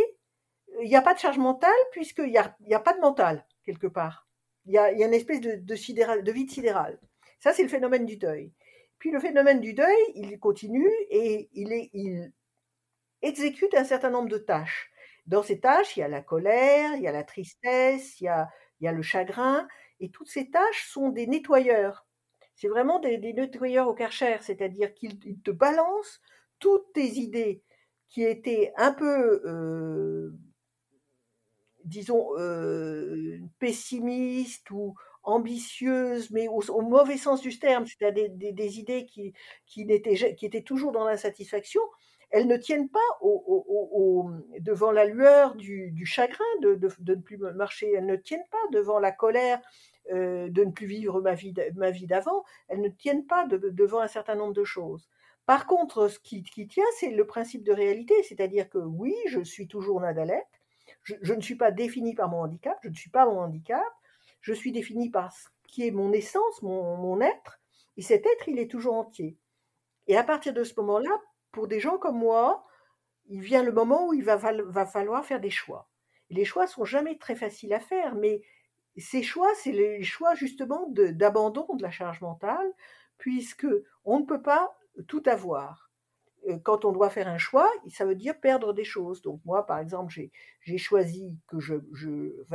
il 0.83 0.89
n'y 0.89 0.97
a 0.97 1.03
pas 1.03 1.15
de 1.15 1.19
charge 1.19 1.39
mentale 1.39 1.71
puisqu'il 1.93 2.31
n'y 2.31 2.37
a, 2.39 2.81
pas 2.81 2.93
de 2.93 3.01
mental 3.01 3.47
quelque 3.65 3.87
part. 3.87 4.29
Il 4.67 4.73
y 4.73 4.79
a, 4.79 4.91
une 4.93 5.15
espèce 5.15 5.41
de, 5.41 5.57
de, 5.57 6.23
de 6.23 6.33
vide 6.33 6.51
sidéral. 6.51 7.01
Ça, 7.39 7.53
c'est 7.53 7.63
le 7.63 7.69
phénomène 7.69 8.05
du 8.05 8.17
deuil. 8.17 8.53
Puis 8.99 9.11
le 9.11 9.19
phénomène 9.19 9.61
du 9.61 9.73
deuil, 9.73 9.97
il 10.15 10.39
continue 10.39 10.91
et 11.09 11.49
il, 11.55 12.33
exécute 13.23 13.75
un 13.75 13.85
certain 13.85 14.11
nombre 14.11 14.29
de 14.29 14.39
tâches. 14.39 14.91
Dans 15.27 15.43
ces 15.43 15.61
tâches, 15.61 15.97
il 15.97 16.01
y 16.01 16.03
a 16.03 16.09
la 16.09 16.23
colère, 16.23 16.95
il 16.97 17.03
y 17.03 17.09
a 17.09 17.13
la 17.13 17.25
tristesse, 17.25 18.21
il 18.21 18.25
y 18.81 18.87
a 18.87 18.93
le 18.93 19.03
chagrin, 19.03 19.67
et 20.01 20.11
toutes 20.11 20.29
ces 20.29 20.51
tâches 20.51 20.89
sont 20.89 21.11
des 21.11 21.27
nettoyeurs. 21.27 22.07
C'est 22.55 22.69
vraiment 22.69 22.99
des, 22.99 23.19
nettoyeurs 23.19 23.89
au 23.89 23.95
karcher, 23.95 24.37
c'est-à-dire 24.41 24.93
qu'ils 24.95 25.19
te 25.43 25.51
balancent 25.51 26.21
toutes 26.59 26.93
tes 26.93 27.07
idées 27.07 27.63
qui 28.09 28.25
étaient 28.25 28.73
un 28.77 28.93
peu, 28.93 29.41
euh, 29.47 30.33
disons, 31.85 32.37
euh, 32.39 33.39
pessimistes 33.59 34.71
ou 34.71 34.95
ambitieuses, 35.23 36.31
mais 36.31 36.49
au, 36.49 36.81
mauvais 36.81 37.17
sens 37.17 37.41
du 37.41 37.59
terme, 37.59 37.87
c'est-à-dire 37.87 38.29
des, 38.31 38.79
idées 38.79 39.07
qui, 39.07 39.33
qui, 39.67 39.87
qui 39.87 40.47
étaient 40.47 40.63
toujours 40.63 40.93
dans 40.93 41.05
l'insatisfaction, 41.05 41.83
elles 42.31 42.47
ne 42.47 42.57
tiennent 42.57 42.89
pas 42.89 42.99
devant 44.61 44.93
la 44.93 45.05
lueur 45.05 45.57
du, 45.57 46.07
chagrin 46.07 46.45
de, 46.63 46.79
ne 47.07 47.15
plus 47.15 47.39
marcher, 47.39 47.93
elles 47.93 48.07
ne 48.07 48.17
tiennent 48.17 48.47
pas 48.51 48.59
devant 48.73 48.99
la 48.99 49.13
colère 49.13 49.61
euh, 50.11 50.49
de 50.49 50.65
ne 50.65 50.71
plus 50.71 50.87
vivre 50.87 51.21
ma 51.21 51.35
vie, 51.35 51.55
ma 51.77 51.91
vie 51.91 52.07
d'avant, 52.07 52.45
elles 52.69 52.81
ne 52.81 52.89
tiennent 52.89 53.27
pas 53.27 53.47
devant 53.47 54.01
un 54.01 54.09
certain 54.09 54.35
nombre 54.35 54.55
de 54.55 54.65
choses. 54.65 55.09
Par 55.47 55.67
contre, 55.67 56.09
ce 56.09 56.19
qui, 56.19 56.43
tient, 56.43 56.85
c'est 56.99 57.11
le 57.11 57.27
principe 57.27 57.65
de 57.65 57.73
réalité, 57.73 58.15
c'est-à-dire 58.23 58.69
que 58.69 58.79
oui, 58.79 59.15
je 59.27 59.41
suis 59.41 59.67
toujours 59.67 60.01
Nadalette, 60.01 60.47
je, 61.03 61.15
je, 61.23 61.35
ne 61.35 61.41
suis 61.41 61.57
pas 61.57 61.71
définie 61.71 62.15
par 62.15 62.29
mon 62.29 62.43
handicap, 62.43 62.79
je 62.83 62.89
ne 62.89 62.95
suis 62.95 63.11
pas 63.11 63.27
mon 63.27 63.41
handicap, 63.41 63.83
je 64.41 64.53
suis 64.53 64.73
définie 64.73 65.11
par 65.11 65.33
ce 65.33 65.49
qui 65.67 65.87
est 65.87 65.91
mon 65.91 66.13
essence, 66.13 66.63
mon, 66.63 66.97
mon 66.97 67.21
être, 67.21 67.61
et 67.97 68.03
cet 68.03 68.27
être, 68.27 68.49
il 68.49 68.59
est 68.59 68.71
toujours 68.71 68.95
entier. 68.95 69.37
Et 70.07 70.17
à 70.17 70.25
partir 70.25 70.53
de 70.53 70.65
ce 70.65 70.75
moment-là, 70.81 71.11
pour 71.53 71.69
des 71.69 71.81
gens 71.81 71.99
comme 71.99 72.19
moi, 72.19 72.65
il 73.27 73.41
vient 73.41 73.63
le 73.63 73.73
moment 73.73 74.09
où 74.09 74.15
il 74.15 74.25
va, 74.25 74.37
va 74.37 74.87
falloir 74.87 75.25
faire 75.25 75.41
des 75.41 75.51
choix. 75.51 75.89
Et 76.31 76.35
les 76.35 76.45
choix 76.45 76.67
sont 76.67 76.85
jamais 76.85 77.19
très 77.19 77.35
faciles 77.35 77.73
à 77.73 77.81
faire, 77.81 78.15
mais 78.15 78.41
ces 79.01 79.23
choix, 79.23 79.51
c'est 79.57 79.73
les 79.73 80.03
choix 80.03 80.35
justement 80.35 80.89
d'abandon 80.91 81.67
de, 81.75 81.83
la 81.83 81.91
charge 81.91 82.21
mentale, 82.21 82.73
puisque 83.19 83.67
on 84.05 84.21
ne 84.21 84.25
peut 84.25 84.43
pas 84.43 84.77
tout 85.07 85.23
avoir. 85.27 85.91
Euh, 86.49 86.59
quand 86.59 86.85
on 86.85 86.93
doit 86.93 87.11
faire 87.11 87.29
un 87.29 87.39
choix, 87.39 87.71
ça 87.89 88.05
veut 88.05 88.15
dire 88.15 88.39
perdre 88.41 88.73
des 88.73 88.85
choses. 88.85 89.23
Donc 89.23 89.41
moi, 89.45 89.67
par 89.67 89.79
exemple, 89.79 90.13
j'ai 90.13 90.79
choisi 90.79 91.37
que 91.47 91.59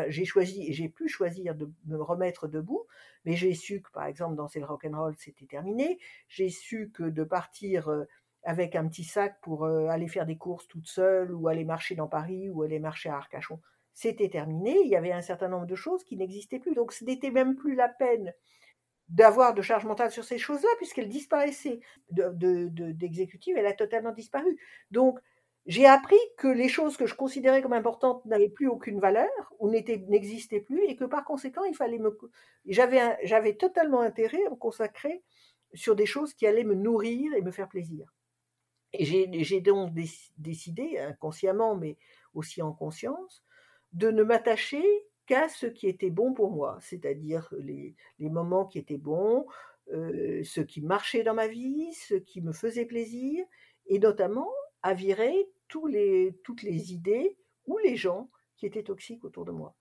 j'ai 0.08 0.26
choisi 0.26 0.68
et 0.68 0.74
j'ai 0.74 0.90
pu 0.90 1.08
choisir 1.08 1.56
de 1.56 1.72
me 1.86 2.02
remettre 2.02 2.48
debout, 2.48 2.86
mais 3.26 3.36
j'ai 3.36 3.54
su 3.54 3.82
que, 3.82 3.92
par 3.92 4.06
exemple, 4.06 4.36
danser 4.36 4.60
le 4.60 4.66
rock 4.66 4.86
and 4.86 4.98
roll, 4.98 5.16
c'était 5.18 5.46
terminé. 5.46 6.00
J'ai 6.28 6.50
su 6.50 6.92
que 6.94 7.04
de 7.04 7.24
partir 7.24 7.90
euh, 7.90 8.06
avec 8.44 8.76
un 8.76 8.88
petit 8.88 9.04
sac 9.04 9.40
pour 9.42 9.66
euh, 9.66 9.88
aller 9.88 10.08
faire 10.08 10.26
des 10.26 10.38
courses 10.38 10.68
toute 10.68 10.88
seule 10.88 11.34
ou 11.34 11.48
aller 11.48 11.66
marcher 11.66 11.96
dans 11.96 12.08
Paris 12.08 12.50
ou 12.50 12.64
aller 12.64 12.80
marcher 12.80 13.10
à 13.10 13.18
Arcachon, 13.18 13.60
c'était 13.96 14.30
terminé. 14.30 14.78
Il 14.84 14.90
y 14.90 14.96
avait 14.96 15.14
un 15.14 15.22
certain 15.24 15.48
nombre 15.48 15.66
de 15.66 15.76
choses 15.76 16.04
qui 16.04 16.18
n'existaient 16.18 16.60
plus. 16.60 16.76
Donc 16.76 16.92
ce 16.92 17.04
n'était 17.04 17.32
même 17.32 17.56
plus 17.56 17.74
la 17.74 17.90
peine 17.90 18.32
d'avoir 19.08 19.54
de 19.54 19.62
charge 19.62 19.86
mentale 19.86 20.12
sur 20.12 20.24
ces 20.24 20.38
choses-là 20.38 20.70
puisqu'elles 20.78 21.10
disparaissaient 21.10 21.80
d'exécutive, 22.10 23.56
elle 23.58 23.66
a 23.66 23.74
totalement 23.74 24.12
disparu. 24.12 24.60
Donc 24.92 25.20
j'ai 25.66 25.86
appris 25.86 26.18
que 26.38 26.48
les 26.48 26.68
choses 26.68 26.98
que 26.98 27.06
je 27.06 27.16
considérais 27.16 27.62
comme 27.62 27.74
importantes 27.74 28.26
n'avaient 28.26 28.50
plus 28.50 28.68
aucune 28.68 29.00
valeur 29.00 29.30
ou 29.60 29.70
n'existaient 29.70 30.60
plus 30.60 30.84
et 30.86 30.96
que 30.96 31.06
par 31.06 31.24
conséquent 31.24 31.64
il 31.64 31.76
fallait 31.76 32.00
me 32.00 32.16
j'avais 32.68 33.56
totalement 33.56 34.02
intérêt 34.02 34.46
à 34.46 34.50
me 34.50 34.56
consacrer 34.56 35.24
sur 35.74 35.96
des 35.96 36.06
choses 36.06 36.34
qui 36.34 36.46
allaient 36.48 36.64
me 36.64 36.76
nourrir 36.76 37.34
et 37.34 37.42
me 37.42 37.52
faire 37.52 37.70
plaisir. 37.70 38.14
Et 38.94 39.06
j'ai 39.06 39.62
donc 39.62 39.94
décidé, 40.38 41.00
inconsciemment, 41.00 41.76
mais 41.76 41.98
aussi 42.34 42.62
en 42.62 42.72
conscience, 42.72 43.44
de 43.96 44.12
ne 44.12 44.24
m'attacher 44.24 44.84
qu'à 45.26 45.50
ce 45.50 45.66
qui 45.66 45.88
était 45.88 46.12
bon 46.12 46.34
pour 46.34 46.52
moi, 46.52 46.78
c'est-à-dire 46.82 47.52
les, 47.58 47.96
moments 48.20 48.66
qui 48.66 48.78
étaient 48.78 48.98
bons, 48.98 49.48
euh, 49.92 50.44
ce 50.44 50.62
qui 50.62 50.82
marchait 50.82 51.24
dans 51.24 51.34
ma 51.34 51.48
vie, 51.48 51.94
ce 51.94 52.16
qui 52.16 52.42
me 52.42 52.52
faisait 52.52 52.86
plaisir, 52.86 53.44
et 53.88 54.00
notamment 54.00 54.52
à 54.84 54.94
virer 54.94 55.50
les, 55.90 56.38
toutes 56.44 56.62
les 56.64 56.94
idées 56.94 57.38
ou 57.66 57.78
les 57.80 57.96
gens 57.96 58.30
qui 58.56 58.66
étaient 58.66 58.84
toxiques 58.84 59.26
autour 59.26 59.46
de 59.46 59.52
moi. 59.52 59.76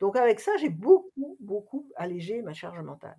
Donc 0.00 0.16
avec 0.16 0.40
ça, 0.40 0.52
j'ai 0.58 0.70
beaucoup, 0.70 1.36
beaucoup 1.40 1.90
allégé 1.96 2.42
ma 2.42 2.52
charge 2.52 2.80
mentale. 2.80 3.18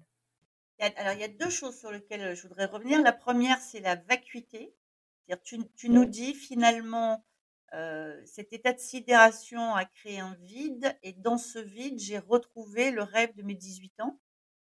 Alors 0.79 1.13
il 1.13 1.19
y 1.19 1.23
a 1.23 1.27
deux 1.27 1.49
choses 1.49 1.77
sur 1.79 1.91
lesquelles 1.91 2.35
je 2.35 2.47
voudrais 2.47 2.65
revenir. 2.65 3.01
La 3.01 3.13
première, 3.13 3.59
c'est 3.59 3.79
la 3.79 3.95
vacuité. 3.95 4.73
Tu, 5.43 5.59
tu 5.75 5.89
nous 5.89 6.05
dis 6.05 6.33
finalement, 6.33 7.23
euh, 7.73 8.19
cet 8.25 8.53
état 8.53 8.73
de 8.73 8.79
sidération 8.79 9.75
a 9.75 9.85
créé 9.85 10.19
un 10.19 10.35
vide 10.41 10.95
et 11.03 11.13
dans 11.13 11.37
ce 11.37 11.59
vide, 11.59 11.99
j'ai 11.99 12.17
retrouvé 12.17 12.91
le 12.91 13.03
rêve 13.03 13.35
de 13.35 13.43
mes 13.43 13.55
18 13.55 13.99
ans. 14.01 14.19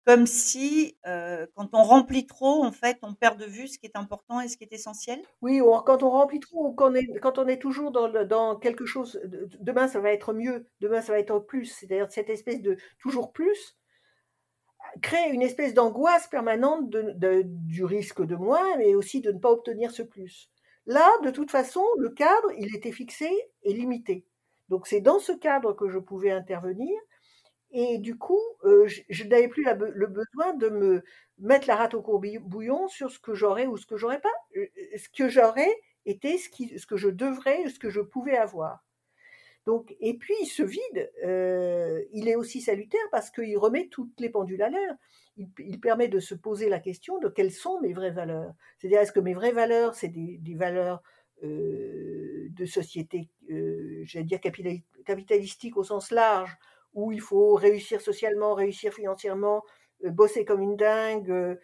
Comme 0.05 0.25
si, 0.25 0.98
euh, 1.05 1.45
quand 1.55 1.69
on 1.74 1.83
remplit 1.83 2.25
trop, 2.25 2.63
en 2.63 2.71
fait, 2.71 2.98
on 3.03 3.13
perd 3.13 3.39
de 3.39 3.45
vue 3.45 3.67
ce 3.67 3.77
qui 3.77 3.86
est 3.86 3.95
important 3.95 4.41
et 4.41 4.48
ce 4.48 4.57
qui 4.57 4.63
est 4.63 4.74
essentiel. 4.74 5.21
Oui, 5.41 5.62
quand 5.86 6.01
on 6.01 6.10
remplit 6.10 6.39
trop, 6.39 6.74
quand 6.74 6.91
on 6.91 6.95
est, 6.95 7.07
on 7.24 7.57
toujours 7.57 7.91
dans, 7.91 8.55
quelque 8.57 8.86
chose, 8.86 9.21
demain 9.60 9.88
ça 9.88 10.00
va 10.00 10.12
être 10.12 10.33
mieux, 10.33 10.65
demain 10.79 11.01
ça 11.01 11.12
va 11.12 11.19
être 11.19 11.38
plus, 11.39 11.65
c'est-à-dire 11.65 12.12
cette 12.12 12.31
espèce 12.31 12.62
de 12.62 12.77
toujours 12.98 13.31
plus, 13.31 13.77
crée 15.03 15.29
une 15.31 15.43
espèce 15.43 15.75
d'angoisse 15.75 16.27
permanente 16.27 16.89
du 16.89 17.83
risque 17.86 18.25
de 18.25 18.36
moins, 18.36 18.77
mais 18.77 18.95
aussi 18.95 19.21
de 19.21 19.31
ne 19.31 19.39
pas 19.39 19.51
obtenir 19.51 19.91
ce 19.91 20.01
plus. 20.01 20.50
Là, 20.85 21.09
de 21.23 21.29
toute 21.31 21.51
façon, 21.51 21.83
le 22.00 22.09
cadre, 22.09 22.51
il 22.57 22.75
était 22.75 22.91
fixé 22.91 23.29
et 23.63 23.73
limité. 23.73 24.25
Donc 24.69 24.88
c'est 24.88 25.01
dans 25.01 25.19
ce 25.19 25.31
cadre 25.31 25.73
que 25.73 25.89
je 25.89 26.00
pouvais 26.00 26.31
intervenir. 26.31 26.97
Et 27.71 28.00
du 28.00 28.17
coup, 28.17 28.41
euh, 28.65 28.88
je, 29.09 29.23
n'avais 29.25 29.47
plus 29.47 29.65
le 29.65 30.07
besoin 30.07 30.53
de 30.55 30.69
me 30.69 31.03
mettre 31.39 31.67
la 31.67 31.75
rate 31.77 31.93
au 31.93 32.01
courbouillon 32.01 32.88
sur 32.89 33.11
ce 33.11 33.19
que 33.19 33.33
j'aurais 33.33 33.65
ou 33.65 33.77
ce 33.77 33.85
que 33.85 33.97
j'aurais 33.97 34.19
pas. 34.19 34.29
Euh, 34.57 34.67
ce 34.97 35.09
que 35.09 35.29
j'aurais 35.29 35.73
était 36.05 36.38
ce, 36.38 36.50
ce 36.77 36.85
que 36.85 36.97
je 36.97 37.09
devrais, 37.09 37.69
ce 37.69 37.79
que 37.79 37.89
je 37.89 38.01
pouvais 38.01 38.38
avoir. 38.38 38.83
Donc, 39.65 39.96
et 40.00 40.18
puis 40.18 40.46
ce 40.46 40.63
vide, 40.63 41.12
euh, 41.24 42.01
il 42.12 42.27
est 42.27 42.36
aussi 42.36 42.62
salutaire 42.62 43.00
parce 43.12 43.30
qu'il 43.30 43.58
remet 43.58 43.88
toutes 43.89 44.20
les 44.20 44.30
pendules 44.30 44.62
à 44.62 44.70
l'heure. 44.70 44.96
Il, 45.38 45.80
permet 45.80 46.08
de 46.08 46.20
se 46.20 46.36
poser 46.36 46.68
la 46.68 46.80
question 46.80 47.18
de 47.20 47.30
quelles 47.30 47.51
sont 47.51 47.80
mes 47.80 47.94
vraies 47.94 48.12
valeurs. 48.12 48.53
C'est-à-dire, 48.77 49.00
est-ce 49.00 49.12
que 49.12 49.20
mes 49.20 49.34
vraies 49.34 49.53
valeurs, 49.53 49.96
c'est 49.96 50.10
des, 50.10 50.56
valeurs 50.56 51.01
euh, 51.44 52.48
de 52.51 52.65
société, 52.65 53.30
euh, 53.50 54.01
j'allais 54.03 54.25
dire 54.25 54.39
capitalistique 55.06 55.77
au 55.77 55.84
sens 55.84 56.12
large, 56.12 56.56
où 56.94 57.12
il 57.12 57.22
faut 57.22 57.56
réussir 57.56 58.01
socialement, 58.01 58.53
réussir 58.53 58.94
financièrement, 58.94 59.63
bosser 60.03 60.44
comme 60.44 60.62
une 60.62 60.75
dingue, 60.75 61.58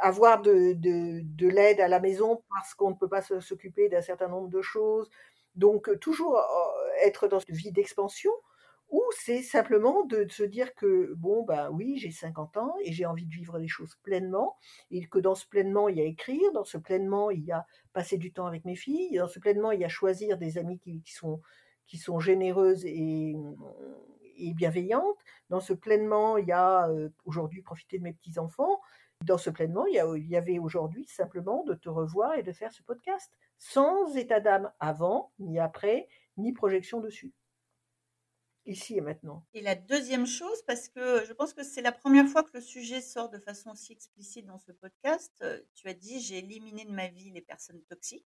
avoir 0.00 0.42
de, 0.42 0.74
de 0.74 1.48
l'aide 1.48 1.80
à 1.80 1.88
la 1.88 2.00
maison 2.00 2.42
parce 2.50 2.74
qu'on 2.74 2.90
ne 2.90 2.96
peut 2.96 3.08
pas 3.08 3.22
s'occuper 3.22 3.88
d'un 3.88 4.00
certain 4.00 4.28
nombre 4.28 4.48
de 4.48 4.62
choses, 4.62 5.10
donc 5.54 5.98
toujours 6.00 6.40
être 7.04 7.28
dans 7.28 7.40
cette 7.40 7.54
vie 7.54 7.72
d'expansion, 7.72 8.32
ou 8.92 9.02
c'est 9.18 9.42
simplement 9.42 10.04
de, 10.04 10.26
se 10.28 10.42
dire 10.42 10.74
que, 10.74 11.14
bon, 11.14 11.42
bah 11.42 11.70
oui, 11.70 11.96
j'ai 11.96 12.10
50 12.10 12.58
ans 12.58 12.74
et 12.84 12.92
j'ai 12.92 13.06
envie 13.06 13.24
de 13.24 13.32
vivre 13.32 13.58
les 13.58 13.66
choses 13.66 13.96
pleinement, 14.02 14.58
et 14.90 15.06
que 15.06 15.18
dans 15.18 15.34
ce 15.34 15.46
pleinement, 15.46 15.88
il 15.88 15.96
y 15.96 16.02
a 16.02 16.04
écrire, 16.04 16.52
dans 16.52 16.64
ce 16.64 16.76
pleinement, 16.76 17.30
il 17.30 17.42
y 17.42 17.52
a 17.52 17.66
passer 17.94 18.18
du 18.18 18.32
temps 18.32 18.46
avec 18.46 18.66
mes 18.66 18.76
filles, 18.76 19.16
dans 19.16 19.28
ce 19.28 19.38
pleinement, 19.38 19.72
il 19.72 19.80
y 19.80 19.84
a 19.84 19.88
choisir 19.88 20.36
des 20.36 20.58
amis 20.58 20.78
qui, 20.78 21.02
sont, 21.06 21.40
qui 21.86 21.96
sont 21.96 22.20
généreuses 22.20 22.84
et, 22.84 23.34
bienveillantes, 24.54 25.24
dans 25.48 25.60
ce 25.60 25.72
pleinement, 25.72 26.36
il 26.36 26.46
y 26.46 26.52
a 26.52 26.90
aujourd'hui 27.24 27.62
profiter 27.62 27.98
de 27.98 28.02
mes 28.02 28.12
petits-enfants, 28.12 28.80
dans 29.24 29.38
ce 29.38 29.48
pleinement, 29.50 29.86
il 29.86 30.26
y 30.26 30.36
avait 30.36 30.58
aujourd'hui 30.58 31.06
simplement 31.06 31.64
de 31.64 31.74
te 31.74 31.88
revoir 31.88 32.34
et 32.34 32.42
de 32.42 32.52
faire 32.52 32.72
ce 32.72 32.82
podcast 32.82 33.32
sans 33.62 34.16
état 34.16 34.40
d'âme 34.40 34.72
avant, 34.80 35.32
ni 35.38 35.60
après, 35.60 36.08
ni 36.36 36.52
projection 36.52 37.00
dessus. 37.00 37.32
Ici 38.66 38.96
et 38.96 39.00
maintenant. 39.00 39.44
Et 39.54 39.60
la 39.60 39.76
deuxième 39.76 40.26
chose, 40.26 40.62
parce 40.66 40.88
que 40.88 41.24
je 41.24 41.32
pense 41.32 41.54
que 41.54 41.62
c'est 41.62 41.80
la 41.80 41.92
première 41.92 42.28
fois 42.28 42.42
que 42.42 42.50
le 42.54 42.60
sujet 42.60 43.00
sort 43.00 43.30
de 43.30 43.38
façon 43.38 43.70
aussi 43.70 43.92
explicite 43.92 44.46
dans 44.46 44.58
ce 44.58 44.72
podcast, 44.72 45.32
euh, 45.42 45.60
tu 45.74 45.88
as 45.88 45.94
dit 45.94 46.20
j'ai 46.20 46.38
éliminé 46.38 46.84
de 46.84 46.90
ma 46.90 47.06
vie 47.06 47.30
les 47.30 47.40
personnes 47.40 47.80
toxiques. 47.84 48.26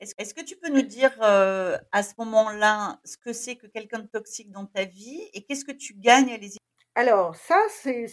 Est-ce 0.00 0.34
que 0.34 0.42
tu 0.42 0.56
peux 0.56 0.70
nous 0.70 0.82
dire 0.82 1.12
euh, 1.22 1.78
à 1.92 2.02
ce 2.02 2.14
moment-là 2.18 2.98
ce 3.04 3.16
que 3.18 3.32
c'est 3.32 3.56
que 3.56 3.66
quelqu'un 3.66 4.00
de 4.00 4.08
toxique 4.08 4.50
dans 4.50 4.66
ta 4.66 4.84
vie 4.84 5.28
et 5.34 5.44
qu'est-ce 5.44 5.64
que 5.64 5.72
tu 5.72 5.94
gagnes 5.94 6.32
à 6.32 6.38
les 6.38 6.56
alors 6.94 7.34
ça, 7.36 7.58
c'est, 7.70 8.06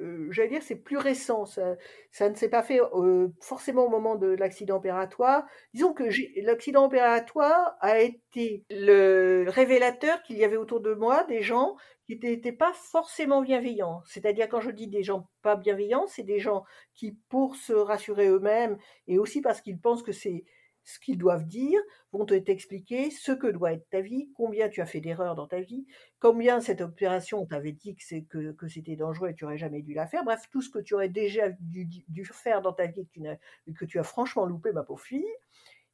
euh, 0.00 0.28
j'allais 0.30 0.48
dire, 0.48 0.62
c'est 0.62 0.76
plus 0.76 0.96
récent. 0.96 1.44
Ça, 1.44 1.76
ça 2.10 2.30
ne 2.30 2.34
s'est 2.34 2.48
pas 2.48 2.62
fait 2.62 2.80
euh, 2.80 3.28
forcément 3.40 3.84
au 3.84 3.90
moment 3.90 4.16
de 4.16 4.28
l'accident 4.28 4.76
opératoire. 4.76 5.44
Disons 5.74 5.92
que 5.92 6.04
l'accident 6.40 6.86
opératoire 6.86 7.76
a 7.80 8.00
été 8.00 8.64
le 8.70 9.44
révélateur 9.48 10.22
qu'il 10.22 10.38
y 10.38 10.44
avait 10.44 10.56
autour 10.56 10.80
de 10.80 10.94
moi 10.94 11.24
des 11.24 11.42
gens 11.42 11.76
qui 12.06 12.18
n'étaient 12.18 12.52
pas 12.52 12.72
forcément 12.72 13.42
bienveillants. 13.42 14.02
C'est-à-dire 14.06 14.48
quand 14.48 14.60
je 14.60 14.70
dis 14.70 14.88
des 14.88 15.02
gens 15.02 15.28
pas 15.42 15.56
bienveillants, 15.56 16.06
c'est 16.06 16.22
des 16.22 16.38
gens 16.38 16.64
qui, 16.94 17.18
pour 17.28 17.56
se 17.56 17.74
rassurer 17.74 18.28
eux-mêmes 18.28 18.78
et 19.06 19.18
aussi 19.18 19.42
parce 19.42 19.60
qu'ils 19.60 19.78
pensent 19.78 20.02
que 20.02 20.12
c'est 20.12 20.44
ce 20.84 20.98
qu'ils 20.98 21.18
doivent 21.18 21.46
dire, 21.46 21.80
vont 22.12 22.26
t'expliquer 22.26 23.10
ce 23.10 23.32
que 23.32 23.46
doit 23.46 23.72
être 23.72 23.88
ta 23.90 24.00
vie, 24.00 24.30
combien 24.36 24.68
tu 24.68 24.80
as 24.80 24.86
fait 24.86 25.00
d'erreurs 25.00 25.34
dans 25.34 25.46
ta 25.46 25.60
vie, 25.60 25.86
combien 26.20 26.60
cette 26.60 26.80
opération, 26.80 27.40
on 27.40 27.46
t'avait 27.46 27.72
dit 27.72 27.96
que, 27.96 28.68
c'était 28.68 28.96
dangereux 28.96 29.30
et 29.30 29.34
tu 29.34 29.44
n'aurais 29.44 29.58
jamais 29.58 29.82
dû 29.82 29.94
la 29.94 30.06
faire. 30.06 30.24
Bref, 30.24 30.42
tout 30.50 30.62
ce 30.62 30.70
que 30.70 30.78
tu 30.78 30.94
aurais 30.94 31.08
déjà 31.08 31.48
dû, 31.60 32.24
faire 32.32 32.62
dans 32.62 32.72
ta 32.72 32.86
vie 32.86 33.06
que 33.06 33.12
tu, 33.12 33.74
que 33.74 33.84
tu 33.84 33.98
as 33.98 34.04
franchement 34.04 34.46
loupé, 34.46 34.72
ma 34.72 34.82
pauvre 34.82 35.00
fille. 35.00 35.24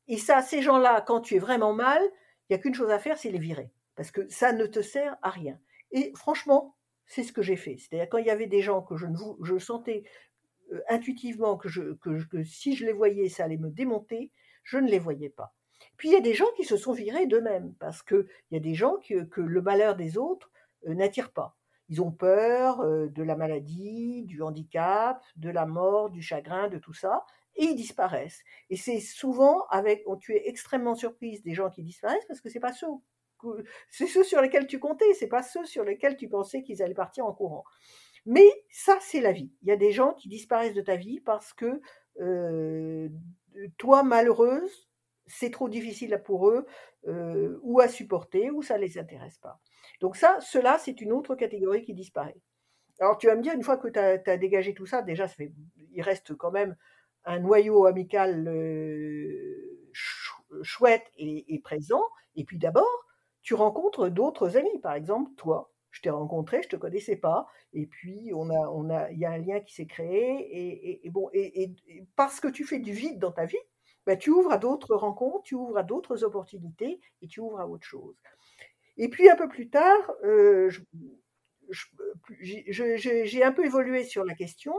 Et 0.09 0.17
ça, 0.17 0.43
ces 0.43 0.61
gens-là, 0.61 1.03
quand 1.07 1.21
tu 1.21 1.37
es 1.37 1.39
vraiment 1.39 1.73
mal, 1.73 2.03
il 2.49 2.55
n'y 2.55 2.57
a 2.57 2.59
qu'une 2.59 2.75
chose 2.75 2.91
à 2.91 2.99
faire, 2.99 3.17
c'est 3.17 3.31
les 3.31 3.39
virer. 3.39 3.71
Parce 3.95 4.11
que 4.11 4.29
ça 4.29 4.53
ne 4.53 4.67
te 4.67 4.83
sert 4.83 5.17
à 5.23 5.31
rien. 5.31 5.59
Et 5.93 6.13
franchement, 6.17 6.75
c'est 7.07 7.23
ce 7.23 7.33
que 7.33 7.43
j'ai 7.43 7.57
fait. 7.57 7.77
C'est-à-dire 7.77 8.09
quand 8.09 8.19
il 8.19 8.27
y 8.27 8.31
avait 8.31 8.47
des 8.47 8.63
gens 8.63 8.83
que 8.83 8.95
je, 8.97 9.59
sentais 9.59 10.05
euh, 10.73 10.81
intuitivement 10.89 11.57
que, 11.57 11.69
si 12.45 12.77
je 12.77 12.87
les 12.87 12.93
voyais, 12.93 13.29
ça 13.29 13.45
allait 13.45 13.57
me 13.57 13.71
démonter, 13.71 14.31
je 14.71 14.79
ne 14.79 14.89
les 14.89 15.01
voyais 15.01 15.31
pas. 15.31 15.53
Puis 15.97 16.11
il 16.11 16.13
y 16.13 16.17
a 16.17 16.21
des 16.21 16.35
gens 16.35 16.51
qui 16.57 16.65
se 16.65 16.77
sont 16.77 16.93
virés 16.93 17.27
d'eux-mêmes, 17.27 17.75
parce 17.81 18.03
qu'il 18.03 18.27
y 18.53 18.57
a 18.57 18.61
des 18.61 18.75
gens 18.75 18.99
que, 18.99 19.41
le 19.41 19.63
malheur 19.63 19.97
des 19.97 20.17
autres 20.17 20.51
euh, 20.87 20.95
n'attire 20.95 21.33
pas. 21.33 21.57
Ils 21.89 22.01
ont 22.01 22.13
peur 22.13 22.81
euh, 22.81 23.09
de 23.09 23.25
la 23.25 23.35
maladie, 23.35 24.23
du 24.27 24.43
handicap, 24.43 25.21
de 25.35 25.51
la 25.51 25.67
mort, 25.67 26.11
du 26.11 26.23
chagrin, 26.23 26.69
de 26.69 26.79
tout 26.79 26.93
ça, 26.93 27.25
et 27.57 27.65
ils 27.65 27.75
disparaissent. 27.75 28.43
Et 28.69 28.77
c'est 28.77 29.01
souvent 29.01 29.67
avec, 29.71 30.05
tu 30.21 30.37
es 30.37 30.49
extrêmement 30.49 30.95
surprise 30.95 31.43
des 31.43 31.55
gens 31.55 31.69
qui 31.69 31.83
disparaissent 31.83 32.27
parce 32.29 32.41
que 32.41 32.49
c'est 32.49 32.61
pas 32.61 32.73
ceux, 32.73 32.87
c'est 33.91 34.07
ceux 34.07 34.23
sur 34.23 34.41
lesquels 34.41 34.69
tu 34.69 34.79
comptais, 34.79 35.13
c'est 35.15 35.27
pas 35.27 35.43
ceux 35.43 35.65
sur 35.65 35.83
lesquels 35.83 36.17
tu 36.17 36.29
pensais 36.29 36.63
qu'ils 36.63 36.81
allaient 36.81 36.95
partir 36.95 37.27
en 37.27 37.33
courant. 37.33 37.65
Mais 38.25 38.49
ça, 38.71 38.97
c'est 39.01 39.21
la 39.21 39.33
vie. 39.33 39.51
Il 39.63 39.69
y 39.69 39.73
a 39.73 39.77
des 39.77 39.91
gens 39.91 40.15
qui 40.15 40.29
disparaissent 40.29 40.75
de 40.75 40.81
ta 40.81 40.95
vie 40.95 41.19
parce 41.19 41.53
que 41.53 41.81
euh, 42.21 43.09
toi, 43.79 44.03
malheureuse, 44.03 44.89
c'est 45.27 45.51
trop 45.51 45.69
difficile 45.69 46.21
pour 46.25 46.49
eux, 46.49 46.67
euh, 47.07 47.59
ou 47.63 47.81
à 47.81 47.89
supporter, 47.89 48.51
ou 48.51 48.63
ça 48.63 48.77
ne 48.77 48.83
les 48.83 48.99
intéresse 48.99 49.39
pas. 49.39 49.61
Donc 50.01 50.17
ça, 50.17 50.39
cela, 50.41 50.79
c'est 50.79 51.01
une 51.01 51.13
autre 51.13 51.35
catégorie 51.35 51.83
qui 51.83 51.95
disparaît. 51.95 52.37
Alors 52.99 53.17
tu 53.17 53.27
vas 53.27 53.37
me 53.37 53.43
dire, 53.43 53.55
une 53.55 53.63
fois 53.63 53.79
que 53.79 53.89
tu 53.89 53.99
as, 53.99 54.37
dégagé 54.37 54.75
tout 54.75 54.87
ça, 54.87 55.03
déjà, 55.03 55.27
il 55.93 56.03
reste 56.03 56.35
quand 56.35 56.51
même 56.51 56.77
un 57.25 57.39
noyau 57.39 57.87
amical 57.87 58.47
euh, 58.49 59.91
chouette 60.63 61.11
et, 61.17 61.61
présent. 61.63 62.05
Et 62.37 62.45
puis 62.45 62.59
d'abord, 62.59 63.07
tu 63.43 63.55
rencontres 63.55 64.09
d'autres 64.09 64.57
amis. 64.57 64.79
Par 64.83 64.95
exemple, 64.95 65.31
toi, 65.37 65.73
je 65.91 66.03
t'ai 66.03 66.11
rencontré, 66.11 66.63
je 66.63 66.69
te 66.69 66.77
connaissais 66.77 67.17
pas, 67.17 67.47
et 67.73 67.87
puis 67.87 68.31
on 68.35 68.51
a, 68.51 68.69
on 68.71 68.91
a, 68.91 69.11
il 69.11 69.19
y 69.19 69.25
a 69.25 69.31
un 69.31 69.39
lien 69.39 69.61
qui 69.61 69.75
s'est 69.75 69.87
créé, 69.87 71.01
et, 71.05 71.11
bon, 71.11 71.29
et, 71.33 71.73
parce 72.17 72.41
que 72.41 72.49
tu 72.49 72.65
fais 72.65 72.79
du 72.79 72.93
vide 72.93 73.19
dans 73.19 73.33
ta 73.33 73.45
vie, 73.45 73.57
bah, 74.07 74.17
tu 74.17 74.31
ouvres 74.31 74.53
à 74.53 74.59
d'autres 74.59 74.95
rencontres, 74.95 75.43
tu 75.43 75.55
ouvres 75.55 75.79
à 75.79 75.83
d'autres 75.83 76.25
opportunités, 76.25 77.01
et 77.23 77.27
tu 77.29 77.41
ouvres 77.41 77.61
à 77.61 77.69
autre 77.69 77.87
chose. 77.87 78.17
Et 78.97 79.09
puis 79.09 79.29
un 79.29 79.37
peu 79.37 79.49
plus 79.49 79.69
tard, 79.71 80.13
euh, 80.25 80.71
j'ai 82.41 83.43
un 83.43 83.53
peu 83.53 83.65
évolué 83.65 84.05
sur 84.05 84.25
la 84.25 84.35
question, 84.35 84.75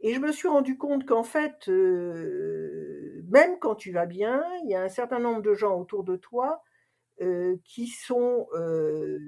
et 0.00 0.12
je 0.12 0.20
me 0.20 0.30
suis 0.30 0.48
rendu 0.48 0.76
compte 0.76 1.06
qu'en 1.06 1.22
fait, 1.22 1.68
euh, 1.68 3.22
même 3.28 3.58
quand 3.58 3.74
tu 3.74 3.92
vas 3.92 4.06
bien, 4.06 4.44
il 4.64 4.70
y 4.70 4.74
a 4.74 4.82
un 4.82 4.88
certain 4.88 5.18
nombre 5.18 5.42
de 5.42 5.54
gens 5.54 5.78
autour 5.80 6.04
de 6.04 6.16
toi 6.16 6.62
euh, 7.22 7.56
qui 7.64 7.86
sont, 7.86 8.46
euh, 8.54 9.18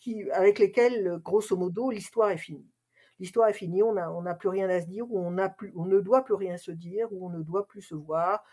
qui, 0.00 0.30
avec 0.32 0.58
lesquels, 0.58 1.18
grosso 1.22 1.56
modo, 1.56 1.90
l'histoire 1.90 2.30
est 2.30 2.36
finie. 2.36 2.68
L'histoire 3.18 3.48
est 3.48 3.54
finie, 3.54 3.82
on 3.82 3.94
n'a 3.94 4.12
on 4.12 4.26
a 4.26 4.34
plus 4.34 4.48
rien 4.48 4.68
à 4.68 4.80
se 4.80 4.86
dire, 4.86 5.10
ou 5.10 5.18
on, 5.18 5.38
a 5.38 5.48
plus, 5.48 5.72
on 5.76 5.86
ne 5.86 6.00
doit 6.00 6.24
plus 6.24 6.34
rien 6.34 6.56
se 6.58 6.70
dire, 6.70 7.12
ou 7.12 7.26
on 7.26 7.30
ne 7.30 7.42
doit 7.42 7.66
plus 7.66 7.82
se 7.82 7.94
voir. 7.94 8.44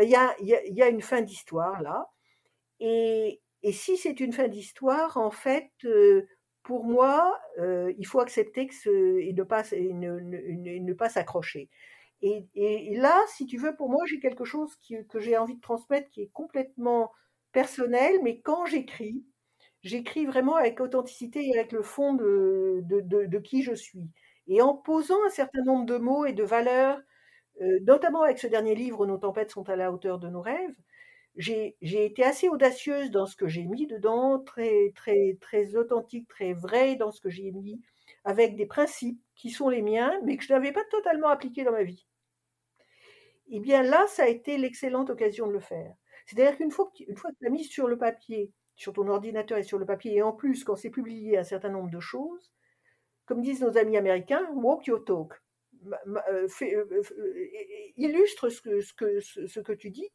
Il 0.00 0.08
y, 0.08 0.14
a, 0.14 0.32
y, 0.40 0.54
a, 0.54 0.64
y, 0.66 0.82
a, 0.82 0.88
une 0.88 1.00
fin 1.00 1.22
d'histoire 1.22 1.82
là. 1.82 2.08
Et, 2.78 3.40
et 3.64 3.72
si 3.72 3.96
c'est 3.96 4.20
une 4.20 4.32
fin 4.32 4.46
d'histoire, 4.46 5.16
en 5.16 5.32
fait, 5.32 5.72
euh, 5.84 6.22
pour 6.62 6.84
moi, 6.84 7.36
il 7.98 8.06
faut 8.06 8.20
accepter 8.20 8.68
que 8.68 9.18
et 9.18 9.32
ne 9.32 9.42
pas, 9.42 9.64
ne, 9.72 10.20
ne, 10.20 10.78
ne 10.78 10.92
pas 10.92 11.08
s'accrocher. 11.08 11.68
Et, 12.22 12.46
et, 12.54 12.96
là, 12.96 13.20
si 13.28 13.46
tu 13.46 13.58
veux, 13.58 13.74
pour 13.76 13.88
moi, 13.88 14.04
j'ai 14.06 14.20
quelque 14.20 14.44
chose 14.44 14.76
qui, 14.76 14.96
que 15.08 15.20
j'ai 15.20 15.36
envie 15.36 15.56
de 15.56 15.60
transmettre 15.60 16.10
qui 16.10 16.22
est 16.22 16.30
complètement 16.32 17.12
personnel, 17.52 18.16
mais 18.22 18.40
quand 18.40 18.66
j'écris, 18.66 19.24
j'écris 19.82 20.26
vraiment 20.26 20.56
avec 20.56 20.80
authenticité 20.80 21.46
et 21.46 21.58
avec 21.58 21.72
le 21.72 21.82
fond 21.82 22.14
de, 22.14 22.82
de, 22.84 23.38
qui 23.38 23.62
je 23.62 23.74
suis. 23.74 24.10
Et 24.48 24.62
en 24.62 24.74
posant 24.74 25.18
un 25.26 25.30
certain 25.30 25.62
nombre 25.64 25.86
de 25.86 25.98
mots 25.98 26.26
et 26.26 26.32
de 26.32 26.44
valeurs, 26.44 27.00
euh, 27.62 27.78
notamment 27.82 28.22
avec 28.22 28.38
ce 28.38 28.46
dernier 28.46 28.74
livre, 28.74 29.06
Nos 29.06 29.18
tempêtes 29.18 29.50
sont 29.50 29.68
à 29.68 29.76
la 29.76 29.92
hauteur 29.92 30.18
de 30.18 30.28
nos 30.28 30.42
rêves, 30.42 30.76
j'ai 31.36 31.76
été 31.80 32.24
assez 32.24 32.48
audacieuse 32.48 33.10
dans 33.10 33.26
ce 33.26 33.36
que 33.36 33.46
j'ai 33.46 33.64
mis 33.64 33.86
dedans, 33.86 34.40
très, 34.40 34.92
très, 34.96 35.36
très 35.40 35.76
authentique, 35.76 36.26
très 36.28 36.52
vrai 36.52 36.96
dans 36.96 37.12
ce 37.12 37.20
que 37.20 37.30
j'ai 37.30 37.52
mis, 37.52 37.80
avec 38.24 38.56
des 38.56 38.66
principes 38.66 39.20
qui 39.36 39.50
sont 39.50 39.68
les 39.68 39.82
miens, 39.82 40.12
mais 40.24 40.36
que 40.36 40.44
je 40.44 40.52
n'avais 40.52 40.72
pas 40.72 40.84
totalement 40.90 41.28
appliqués 41.28 41.64
dans 41.64 41.72
ma 41.72 41.84
vie. 41.84 42.06
Et 43.50 43.56
eh 43.56 43.60
bien 43.60 43.82
là, 43.82 44.06
ça 44.08 44.24
a 44.24 44.26
été 44.28 44.58
l'excellente 44.58 45.10
occasion 45.10 45.46
de 45.46 45.52
le 45.52 45.60
faire. 45.60 45.94
C'est-à-dire 46.28 46.58
qu'une 46.58 46.70
fois 46.70 46.90
que 46.94 47.04
tu 47.40 47.46
as 47.46 47.48
mis 47.48 47.64
sur 47.64 47.88
le 47.88 47.96
papier, 47.96 48.52
sur 48.76 48.92
ton 48.92 49.08
ordinateur 49.08 49.56
et 49.56 49.62
sur 49.62 49.78
le 49.78 49.86
papier, 49.86 50.16
et 50.16 50.22
en 50.22 50.32
plus, 50.32 50.62
quand 50.62 50.76
c'est 50.76 50.90
publié 50.90 51.38
un 51.38 51.42
certain 51.42 51.70
nombre 51.70 51.90
de 51.90 52.00
choses, 52.00 52.52
comme 53.24 53.40
disent 53.40 53.62
nos 53.62 53.78
amis 53.78 53.96
américains, 53.96 54.46
walk 54.52 54.86
your 54.86 55.02
talk. 55.06 55.32
Illustre 57.96 58.50
ce 58.50 58.60
que, 58.60 59.72
tu 59.72 59.90
dis. 59.90 60.08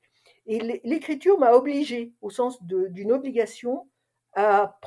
Et 0.46 0.60
l'écriture 0.84 1.40
m'a 1.40 1.54
obligé, 1.54 2.14
au 2.22 2.30
sens 2.30 2.62
d'une 2.62 3.12
obligation, 3.12 3.90
à 4.34 4.78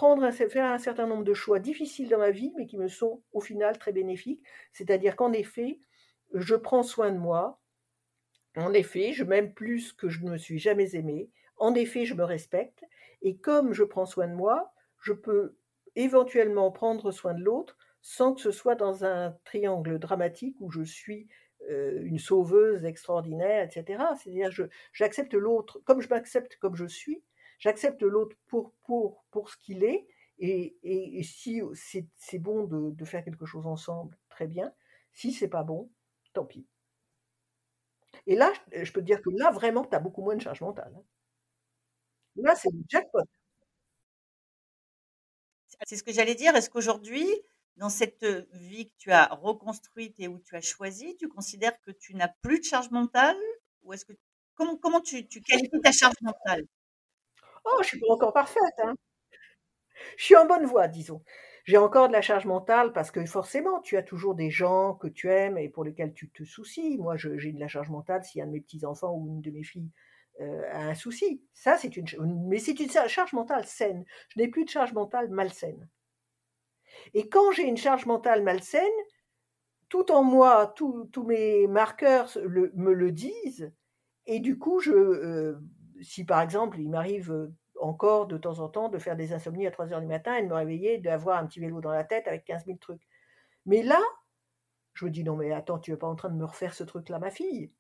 faire 0.49 0.65
un 0.65 0.79
certain 0.79 1.09
nombre 1.09 1.25
de 1.25 1.35
choix 1.35 1.59
difficiles 1.59 2.09
dans 2.09 2.19
ma 2.19 2.31
vie, 2.31 2.53
mais 2.57 2.67
qui 2.67 2.79
me 2.79 2.87
sont 2.87 3.21
au 3.33 3.41
final 3.41 3.79
très 3.79 3.91
bénéfiques. 3.91 4.45
C'est-à-dire 4.73 5.17
qu'en 5.17 5.33
effet, 5.33 5.81
je 6.35 6.55
prends 6.55 6.85
soin 6.85 7.11
de 7.11 7.19
moi, 7.19 7.61
en 8.57 8.73
effet, 8.73 9.13
je 9.13 9.25
m'aime 9.25 9.53
plus 9.53 9.93
que 9.93 10.09
je 10.09 10.25
ne 10.25 10.31
me 10.31 10.39
suis 10.39 10.59
jamais 10.59 10.95
aimé. 10.95 11.31
En 11.59 11.75
effet, 11.75 12.05
je 12.05 12.15
me 12.15 12.25
respecte. 12.25 12.85
Et 13.23 13.37
comme 13.37 13.73
je 13.73 13.85
prends 13.85 14.07
soin 14.07 14.29
de 14.29 14.35
moi, 14.35 14.73
je 15.01 15.13
peux 15.13 15.57
éventuellement 15.95 16.71
prendre 16.71 17.11
soin 17.11 17.35
de 17.35 17.43
l'autre 17.43 17.77
sans 18.03 18.35
que 18.35 18.41
ce 18.41 18.53
soit 18.53 18.77
dans 18.77 19.05
un 19.05 19.33
triangle 19.45 19.99
dramatique 19.99 20.57
où 20.61 20.71
je 20.71 20.83
suis 20.83 21.27
euh, 21.71 22.03
une 22.05 22.19
sauveuse 22.19 22.85
extraordinaire, 22.85 23.65
etc. 23.65 24.05
C'est-à-dire, 24.17 24.51
j'accepte 24.93 25.35
l'autre 25.35 25.81
comme 25.85 26.01
je 26.01 26.09
m'accepte 26.09 26.57
comme 26.59 26.77
je 26.77 26.87
suis, 26.87 27.25
j'accepte 27.59 28.03
l'autre 28.03 28.37
pour, 28.47 28.73
pour, 28.85 29.25
pour 29.33 29.51
ce 29.51 29.57
qu'il 29.57 29.83
est, 29.83 30.07
et, 30.39 30.77
et, 30.83 31.23
si 31.23 31.63
c'est 31.75 32.39
bon 32.39 32.65
de, 32.65 32.91
de, 32.91 33.05
faire 33.07 33.25
quelque 33.25 33.47
chose 33.47 33.67
ensemble, 33.67 34.19
très 34.29 34.47
bien. 34.47 34.73
Si 35.15 35.33
c'est 35.33 35.49
pas 35.49 35.65
bon, 35.65 35.91
tant 36.35 36.45
pis. 36.45 36.67
Et 38.27 38.37
là, 38.37 38.53
je 38.73 38.93
peux 38.93 39.01
te 39.01 39.07
dire 39.07 39.23
que 39.23 39.31
là, 39.31 39.51
vraiment, 39.51 39.85
tu 39.85 39.95
as 39.97 40.01
beaucoup 40.01 40.23
moins 40.23 40.37
de 40.37 40.43
charge 40.43 40.61
mentale. 40.61 40.93
Hein. 40.97 41.03
Là, 42.37 42.55
c'est 42.55 42.71
le 42.71 42.79
jackpot. 42.89 43.25
C'est 45.87 45.97
ce 45.97 46.03
que 46.03 46.13
j'allais 46.13 46.35
dire. 46.35 46.55
Est-ce 46.57 46.71
qu'aujourd'hui, 46.71 47.27
dans 47.77 47.89
cette 47.91 48.25
vie 48.53 48.89
que 48.89 48.95
tu 48.99 49.11
as 49.13 49.27
reconstruite 49.27 50.19
et 50.21 50.29
où 50.29 50.39
tu 50.41 50.57
as 50.57 50.61
choisi, 50.61 51.17
tu 51.17 51.29
considères 51.29 51.79
que 51.83 51.91
tu 51.91 52.15
n'as 52.15 52.29
plus 52.43 52.61
de 52.61 52.65
charge 52.65 52.91
mentale 52.91 53.37
Ou 53.83 53.93
est-ce 53.93 54.05
que 54.05 54.13
comment, 54.55 54.77
comment 54.77 55.01
tu, 55.01 55.27
tu 55.29 55.43
qualifies 55.43 55.81
ta 55.83 55.93
charge 55.93 56.17
mentale? 56.23 56.63
Oh, 57.65 57.79
je 57.83 57.89
suis 57.89 58.01
pas 58.01 58.13
encore 58.13 58.33
parfaite. 58.33 58.75
Hein. 58.83 58.95
Je 60.17 60.25
suis 60.25 60.37
en 60.37 60.47
bonne 60.47 60.67
voie, 60.67 60.89
disons. 60.89 61.23
J'ai 61.67 61.79
encore 61.79 62.07
de 62.07 62.13
la 62.13 62.23
charge 62.23 62.47
mentale 62.47 62.93
parce 62.93 63.11
que 63.11 63.27
forcément, 63.27 63.81
tu 63.81 63.97
as 63.97 64.05
toujours 64.05 64.37
des 64.37 64.51
gens 64.51 64.95
que 64.95 65.09
tu 65.09 65.29
aimes 65.33 65.59
et 65.59 65.69
pour 65.69 65.83
lesquels 65.83 66.15
tu 66.15 66.31
te 66.31 66.45
soucies. 66.45 66.97
Moi, 66.97 67.17
j'ai 67.17 67.53
de 67.53 67.59
la 67.59 67.67
charge 67.67 67.91
mentale 67.91 68.23
si 68.23 68.41
un 68.41 68.47
de 68.47 68.53
mes 68.53 68.61
petits-enfants 68.61 69.13
ou 69.13 69.27
une 69.27 69.41
de 69.41 69.51
mes 69.51 69.65
filles 69.65 69.91
euh, 70.41 70.63
a 70.71 70.87
un 70.87 70.95
souci. 70.95 71.43
Ça, 71.55 71.77
c'est 71.77 71.97
une, 71.97 72.07
mais 72.49 72.61
c'est 72.61 72.79
une 72.79 72.89
charge 73.09 73.33
mentale 73.33 73.67
saine. 73.67 74.05
Je 74.29 74.39
n'ai 74.39 74.47
plus 74.47 74.65
de 74.65 74.71
charge 74.71 74.93
mentale 74.93 75.29
malsaine. 75.29 75.89
Et 77.15 77.29
quand 77.29 77.51
j'ai 77.51 77.65
une 77.65 77.77
charge 77.77 78.07
mentale 78.07 78.45
malsaine, 78.45 78.85
tout 79.89 80.13
en 80.13 80.23
moi, 80.23 80.73
tous 80.77 81.25
mes 81.27 81.67
marqueurs 81.67 82.31
me 82.75 82.93
le 82.93 83.11
disent. 83.11 83.73
Et 84.27 84.39
du 84.39 84.57
coup, 84.57 84.81
euh, 84.87 85.57
si 86.01 86.25
par 86.25 86.41
exemple, 86.43 86.79
il 86.79 86.91
m'arrive 86.91 87.51
encore 87.87 88.27
de 88.27 88.37
temps 88.39 88.61
en 88.61 88.69
temps 88.69 88.89
de 88.89 88.99
faire 88.99 89.17
des 89.17 89.33
insomnies 89.33 89.67
à 89.67 89.71
3 89.71 89.93
heures 89.93 90.01
du 90.01 90.07
matin 90.07 90.37
et 90.37 90.43
de 90.43 90.49
me 90.49 90.55
réveiller, 90.55 90.99
d'avoir 90.99 91.39
un 91.39 91.47
petit 91.47 91.61
vélo 91.61 91.81
dans 91.81 91.91
la 91.91 92.05
tête 92.05 92.29
avec 92.29 92.45
15 92.45 92.67
000 92.67 92.79
trucs. 92.79 93.07
Mais 93.67 93.83
là, 93.83 94.01
je 94.95 95.05
me 95.05 95.11
dis 95.11 95.25
non 95.25 95.37
mais 95.37 95.53
attends, 95.53 95.79
tu 95.79 95.91
n'es 95.91 95.97
pas 95.97 96.07
en 96.07 96.17
train 96.17 96.31
de 96.31 96.37
me 96.37 96.45
refaire 96.45 96.75
ce 96.75 96.85
truc-là, 96.85 97.19
ma 97.19 97.31
fille. 97.31 97.73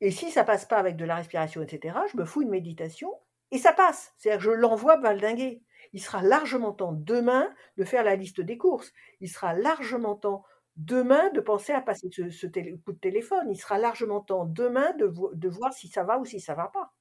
Et 0.00 0.10
si 0.10 0.30
ça 0.30 0.44
passe 0.44 0.64
pas 0.64 0.78
avec 0.78 0.96
de 0.96 1.04
la 1.04 1.16
respiration, 1.16 1.62
etc., 1.62 1.96
je 2.10 2.16
me 2.16 2.24
fous 2.24 2.42
une 2.42 2.50
méditation 2.50 3.12
et 3.52 3.58
ça 3.58 3.72
passe. 3.72 4.12
C'est-à-dire 4.18 4.38
que 4.38 4.44
je 4.44 4.50
l'envoie 4.50 4.96
valdinguer. 4.96 5.62
Il 5.92 6.00
sera 6.00 6.22
largement 6.22 6.72
temps 6.72 6.92
demain 6.92 7.52
de 7.76 7.84
faire 7.84 8.02
la 8.02 8.16
liste 8.16 8.40
des 8.40 8.58
courses. 8.58 8.92
Il 9.20 9.28
sera 9.28 9.54
largement 9.54 10.16
temps 10.16 10.44
demain 10.76 11.30
de 11.30 11.40
penser 11.40 11.72
à 11.72 11.80
passer 11.80 12.08
ce, 12.10 12.30
ce 12.30 12.46
coup 12.46 12.92
de 12.92 12.98
téléphone. 12.98 13.50
Il 13.50 13.56
sera 13.56 13.78
largement 13.78 14.20
temps 14.20 14.44
demain 14.44 14.92
de, 14.94 15.12
de 15.34 15.48
voir 15.48 15.72
si 15.72 15.88
ça 15.88 16.02
va 16.02 16.18
ou 16.18 16.24
si 16.24 16.40
ça 16.40 16.54
va 16.54 16.68
pas. 16.68 16.92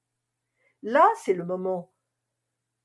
Là, 0.84 1.08
c'est 1.16 1.34
le 1.34 1.46
moment 1.46 1.91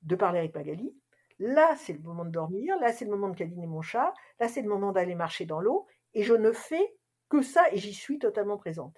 de 0.06 0.16
parler 0.16 0.38
avec 0.38 0.54
Magali. 0.54 0.94
Là, 1.38 1.76
c'est 1.76 1.92
le 1.92 1.98
moment 1.98 2.24
de 2.24 2.30
dormir. 2.30 2.78
Là, 2.80 2.92
c'est 2.92 3.04
le 3.04 3.10
moment 3.10 3.28
de 3.28 3.36
câliner 3.36 3.66
mon 3.66 3.82
chat. 3.82 4.14
Là, 4.40 4.48
c'est 4.48 4.62
le 4.62 4.68
moment 4.68 4.92
d'aller 4.92 5.14
marcher 5.14 5.44
dans 5.44 5.60
l'eau. 5.60 5.86
Et 6.14 6.22
je 6.22 6.32
ne 6.32 6.52
fais 6.52 6.96
que 7.28 7.42
ça 7.42 7.70
et 7.72 7.76
j'y 7.76 7.92
suis 7.92 8.18
totalement 8.18 8.56
présente. 8.56 8.96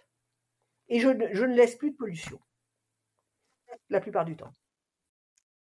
Et 0.88 1.00
je, 1.00 1.08
ne 1.08 1.54
laisse 1.54 1.76
plus 1.76 1.90
de 1.90 1.96
pollution. 1.96 2.40
La 3.90 4.00
plupart 4.00 4.24
du 4.24 4.36
temps. 4.36 4.54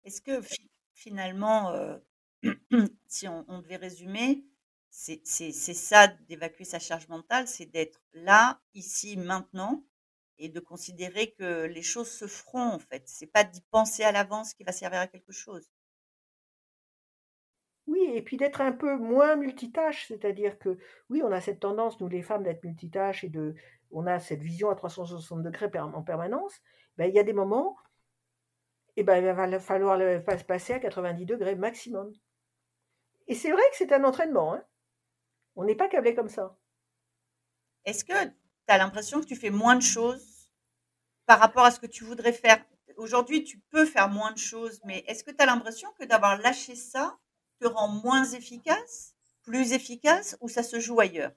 Est-ce 0.04 0.22
que 0.22 0.40
finalement, 0.94 1.70
euh, 1.70 1.98
si 3.08 3.26
on, 3.26 3.44
on, 3.48 3.60
devait 3.60 3.76
résumer, 3.76 4.46
c'est 4.90 5.24
ça 5.52 6.06
d'évacuer 6.06 6.64
sa 6.64 6.78
charge 6.78 7.08
mentale, 7.08 7.46
c'est 7.46 7.66
d'être 7.66 8.00
là, 8.12 8.60
ici, 8.74 9.16
maintenant, 9.16 9.84
et 10.38 10.48
de 10.48 10.60
considérer 10.60 11.32
que 11.32 11.64
les 11.64 11.82
choses 11.82 12.10
se 12.10 12.26
feront 12.26 12.72
en 12.74 12.78
fait. 12.78 13.02
C'est 13.06 13.26
pas 13.26 13.44
d'y 13.44 13.60
penser 13.70 14.04
à 14.04 14.12
l'avance 14.12 14.54
qui 14.54 14.64
va 14.64 14.72
servir 14.72 15.00
à 15.00 15.06
quelque 15.06 15.32
chose. 15.32 15.68
Oui, 17.86 18.02
et 18.14 18.22
puis 18.22 18.36
d'être 18.36 18.60
un 18.60 18.72
peu 18.72 18.96
moins 18.96 19.36
multitâche, 19.36 20.08
c'est-à-dire 20.08 20.58
que 20.58 20.78
oui, 21.08 21.22
on 21.22 21.32
a 21.32 21.40
cette 21.40 21.60
tendance, 21.60 21.98
nous 22.00 22.08
les 22.08 22.22
femmes, 22.22 22.42
d'être 22.42 22.62
multitâche 22.62 23.24
et 23.24 23.30
de, 23.30 23.54
on 23.90 24.06
a 24.06 24.20
cette 24.20 24.42
vision 24.42 24.68
à 24.70 24.74
360 24.74 25.42
degrés 25.42 25.70
en 25.78 26.02
permanence. 26.02 26.60
Ben, 26.98 27.06
il 27.06 27.14
y 27.14 27.18
a 27.18 27.22
des 27.22 27.32
moments, 27.32 27.76
et 28.96 29.04
ben, 29.04 29.16
il 29.16 29.24
va 29.24 29.60
falloir 29.60 29.98
se 29.98 30.44
passer 30.44 30.74
à 30.74 30.80
90 30.80 31.24
degrés 31.24 31.54
maximum. 31.54 32.12
Et 33.26 33.34
c'est 33.34 33.52
vrai 33.52 33.62
que 33.70 33.76
c'est 33.76 33.92
un 33.92 34.04
entraînement. 34.04 34.54
Hein. 34.54 34.64
on 35.56 35.64
n'est 35.64 35.76
pas 35.76 35.88
câblé 35.88 36.14
comme 36.14 36.28
ça. 36.28 36.58
Est-ce 37.84 38.04
que 38.04 38.12
tu 38.68 38.74
as 38.74 38.78
l'impression 38.78 39.20
que 39.20 39.26
tu 39.26 39.36
fais 39.36 39.50
moins 39.50 39.76
de 39.76 39.82
choses 39.82 40.50
par 41.26 41.40
rapport 41.40 41.64
à 41.64 41.70
ce 41.70 41.80
que 41.80 41.86
tu 41.86 42.04
voudrais 42.04 42.32
faire. 42.32 42.64
Aujourd'hui, 42.96 43.44
tu 43.44 43.60
peux 43.70 43.86
faire 43.86 44.08
moins 44.08 44.32
de 44.32 44.38
choses, 44.38 44.80
mais 44.84 45.04
est-ce 45.06 45.24
que 45.24 45.30
tu 45.30 45.42
as 45.42 45.46
l'impression 45.46 45.88
que 45.98 46.04
d'avoir 46.04 46.38
lâché 46.38 46.74
ça 46.74 47.18
te 47.60 47.66
rend 47.66 47.88
moins 47.88 48.24
efficace, 48.24 49.14
plus 49.42 49.72
efficace, 49.72 50.36
ou 50.40 50.48
ça 50.48 50.62
se 50.62 50.80
joue 50.80 51.00
ailleurs? 51.00 51.32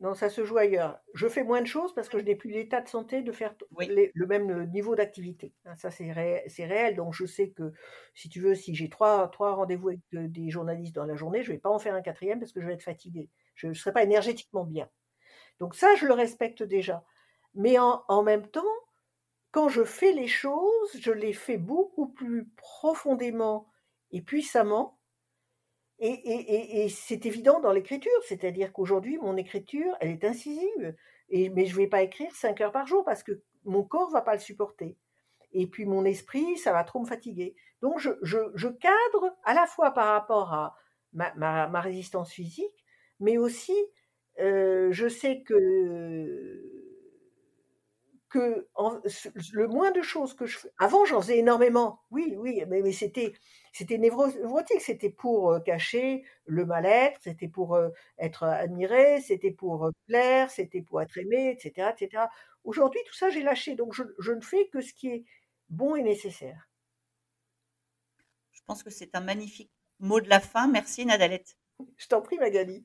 Non, 0.00 0.14
ça 0.14 0.30
se 0.30 0.44
joue 0.44 0.56
ailleurs. 0.56 0.98
Je 1.14 1.28
fais 1.28 1.44
moins 1.44 1.60
de 1.60 1.66
choses 1.66 1.94
parce 1.94 2.08
que 2.08 2.18
je 2.18 2.24
n'ai 2.24 2.34
plus 2.34 2.50
l'état 2.50 2.80
de 2.80 2.88
santé 2.88 3.22
de 3.22 3.32
faire 3.32 3.54
le 3.78 4.26
même 4.26 4.70
niveau 4.70 4.94
d'activité. 4.94 5.52
Hein, 5.66 5.76
ça, 5.76 5.90
c'est 5.90 6.10
réel, 6.12 6.96
Donc, 6.96 7.12
je 7.12 7.26
sais 7.26 7.50
que, 7.50 7.72
si 8.14 8.30
tu 8.30 8.40
veux, 8.40 8.54
si 8.54 8.74
j'ai 8.74 8.88
trois, 8.88 9.28
trois 9.28 9.54
rendez-vous 9.54 9.88
avec 9.88 10.00
des 10.12 10.48
journalistes 10.50 10.94
dans 10.94 11.04
la 11.04 11.16
journée, 11.16 11.42
je 11.42 11.50
ne 11.50 11.56
vais 11.56 11.60
pas 11.60 11.68
en 11.68 11.78
faire 11.78 11.94
un 11.94 12.00
quatrième 12.02 12.40
parce 12.40 12.52
que 12.52 12.62
je 12.62 12.66
vais 12.66 12.74
être 12.74 12.82
fatiguée. 12.82 13.28
Je 13.54 13.66
ne 13.66 13.74
serai 13.74 13.92
pas 13.92 14.02
énergétiquement 14.02 14.64
bien. 14.64 14.88
Donc 15.60 15.74
ça, 15.74 15.94
je 15.94 16.06
le 16.06 16.14
respecte 16.14 16.62
déjà. 16.62 17.04
Mais 17.54 17.78
en, 17.78 18.22
même 18.22 18.46
temps, 18.48 18.62
quand 19.52 19.68
je 19.68 19.84
fais 19.84 20.12
les 20.12 20.28
choses, 20.28 20.96
je 20.98 21.12
les 21.12 21.32
fais 21.32 21.58
beaucoup 21.58 22.08
plus 22.08 22.48
profondément 22.56 23.68
et 24.10 24.22
puissamment. 24.22 24.98
Et, 25.98 26.88
c'est 26.88 27.26
évident 27.26 27.60
dans 27.60 27.72
l'écriture, 27.72 28.10
c'est-à-dire 28.26 28.72
qu'aujourd'hui, 28.72 29.18
mon 29.18 29.36
écriture, 29.36 29.94
elle 30.00 30.10
est 30.10 30.24
incisive. 30.24 30.96
Et, 31.28 31.50
mais 31.50 31.66
je 31.66 31.74
ne 31.74 31.82
vais 31.82 31.88
pas 31.88 32.02
écrire 32.02 32.34
cinq 32.34 32.62
heures 32.62 32.72
par 32.72 32.86
jour 32.86 33.04
parce 33.04 33.22
que 33.22 33.42
mon 33.64 33.82
corps 33.82 34.08
ne 34.08 34.14
va 34.14 34.22
pas 34.22 34.34
le 34.34 34.40
supporter. 34.40 34.96
Et 35.52 35.66
puis 35.66 35.84
mon 35.84 36.04
esprit, 36.04 36.56
ça 36.56 36.72
va 36.72 36.84
trop 36.84 37.00
me 37.00 37.06
fatiguer. 37.06 37.54
Donc 37.82 37.98
je, 37.98 38.68
cadre 38.68 39.36
à 39.44 39.52
la 39.52 39.66
fois 39.66 39.90
par 39.90 40.06
rapport 40.06 40.54
à 40.54 40.76
ma 41.12 41.80
résistance 41.80 42.32
physique, 42.32 42.86
mais 43.18 43.36
aussi 43.36 43.76
je 44.40 45.08
sais 45.08 45.42
que 45.42 46.70
que 48.30 48.68
le 49.52 49.66
moins 49.66 49.90
de 49.90 50.02
choses 50.02 50.34
que 50.34 50.46
je 50.46 50.56
fais. 50.58 50.70
Avant, 50.78 51.04
j'en 51.04 51.20
faisais 51.20 51.38
énormément. 51.38 52.00
Oui, 52.12 52.36
oui, 52.38 52.62
mais, 52.68 52.80
mais 52.80 52.92
c'était 52.92 53.32
c'était 53.72 53.98
névrotique. 53.98 54.80
C'était 54.80 55.10
pour 55.10 55.58
cacher 55.64 56.24
le 56.46 56.64
mal-être, 56.64 57.20
c'était 57.22 57.48
pour 57.48 57.78
être 58.18 58.44
admiré, 58.44 59.20
c'était 59.20 59.50
pour 59.50 59.90
plaire, 60.06 60.50
c'était 60.50 60.82
pour 60.82 61.02
être 61.02 61.18
aimé, 61.18 61.50
etc., 61.50 61.90
etc. 61.92 62.24
Aujourd'hui, 62.64 63.00
tout 63.06 63.14
ça, 63.14 63.30
j'ai 63.30 63.42
lâché. 63.42 63.74
Donc, 63.74 63.94
je, 63.94 64.04
je, 64.18 64.32
ne 64.32 64.40
fais 64.40 64.68
que 64.68 64.80
ce 64.80 64.92
qui 64.92 65.08
est 65.08 65.24
bon 65.68 65.96
et 65.96 66.02
nécessaire. 66.02 66.68
Je 68.52 68.60
pense 68.66 68.82
que 68.82 68.90
c'est 68.90 69.14
un 69.16 69.20
magnifique 69.20 69.72
mot 69.98 70.20
de 70.20 70.28
la 70.28 70.40
fin. 70.40 70.68
Merci, 70.68 71.06
Nadalette. 71.06 71.56
Je 71.96 72.06
t'en 72.08 72.20
prie, 72.20 72.38
Magali. 72.38 72.84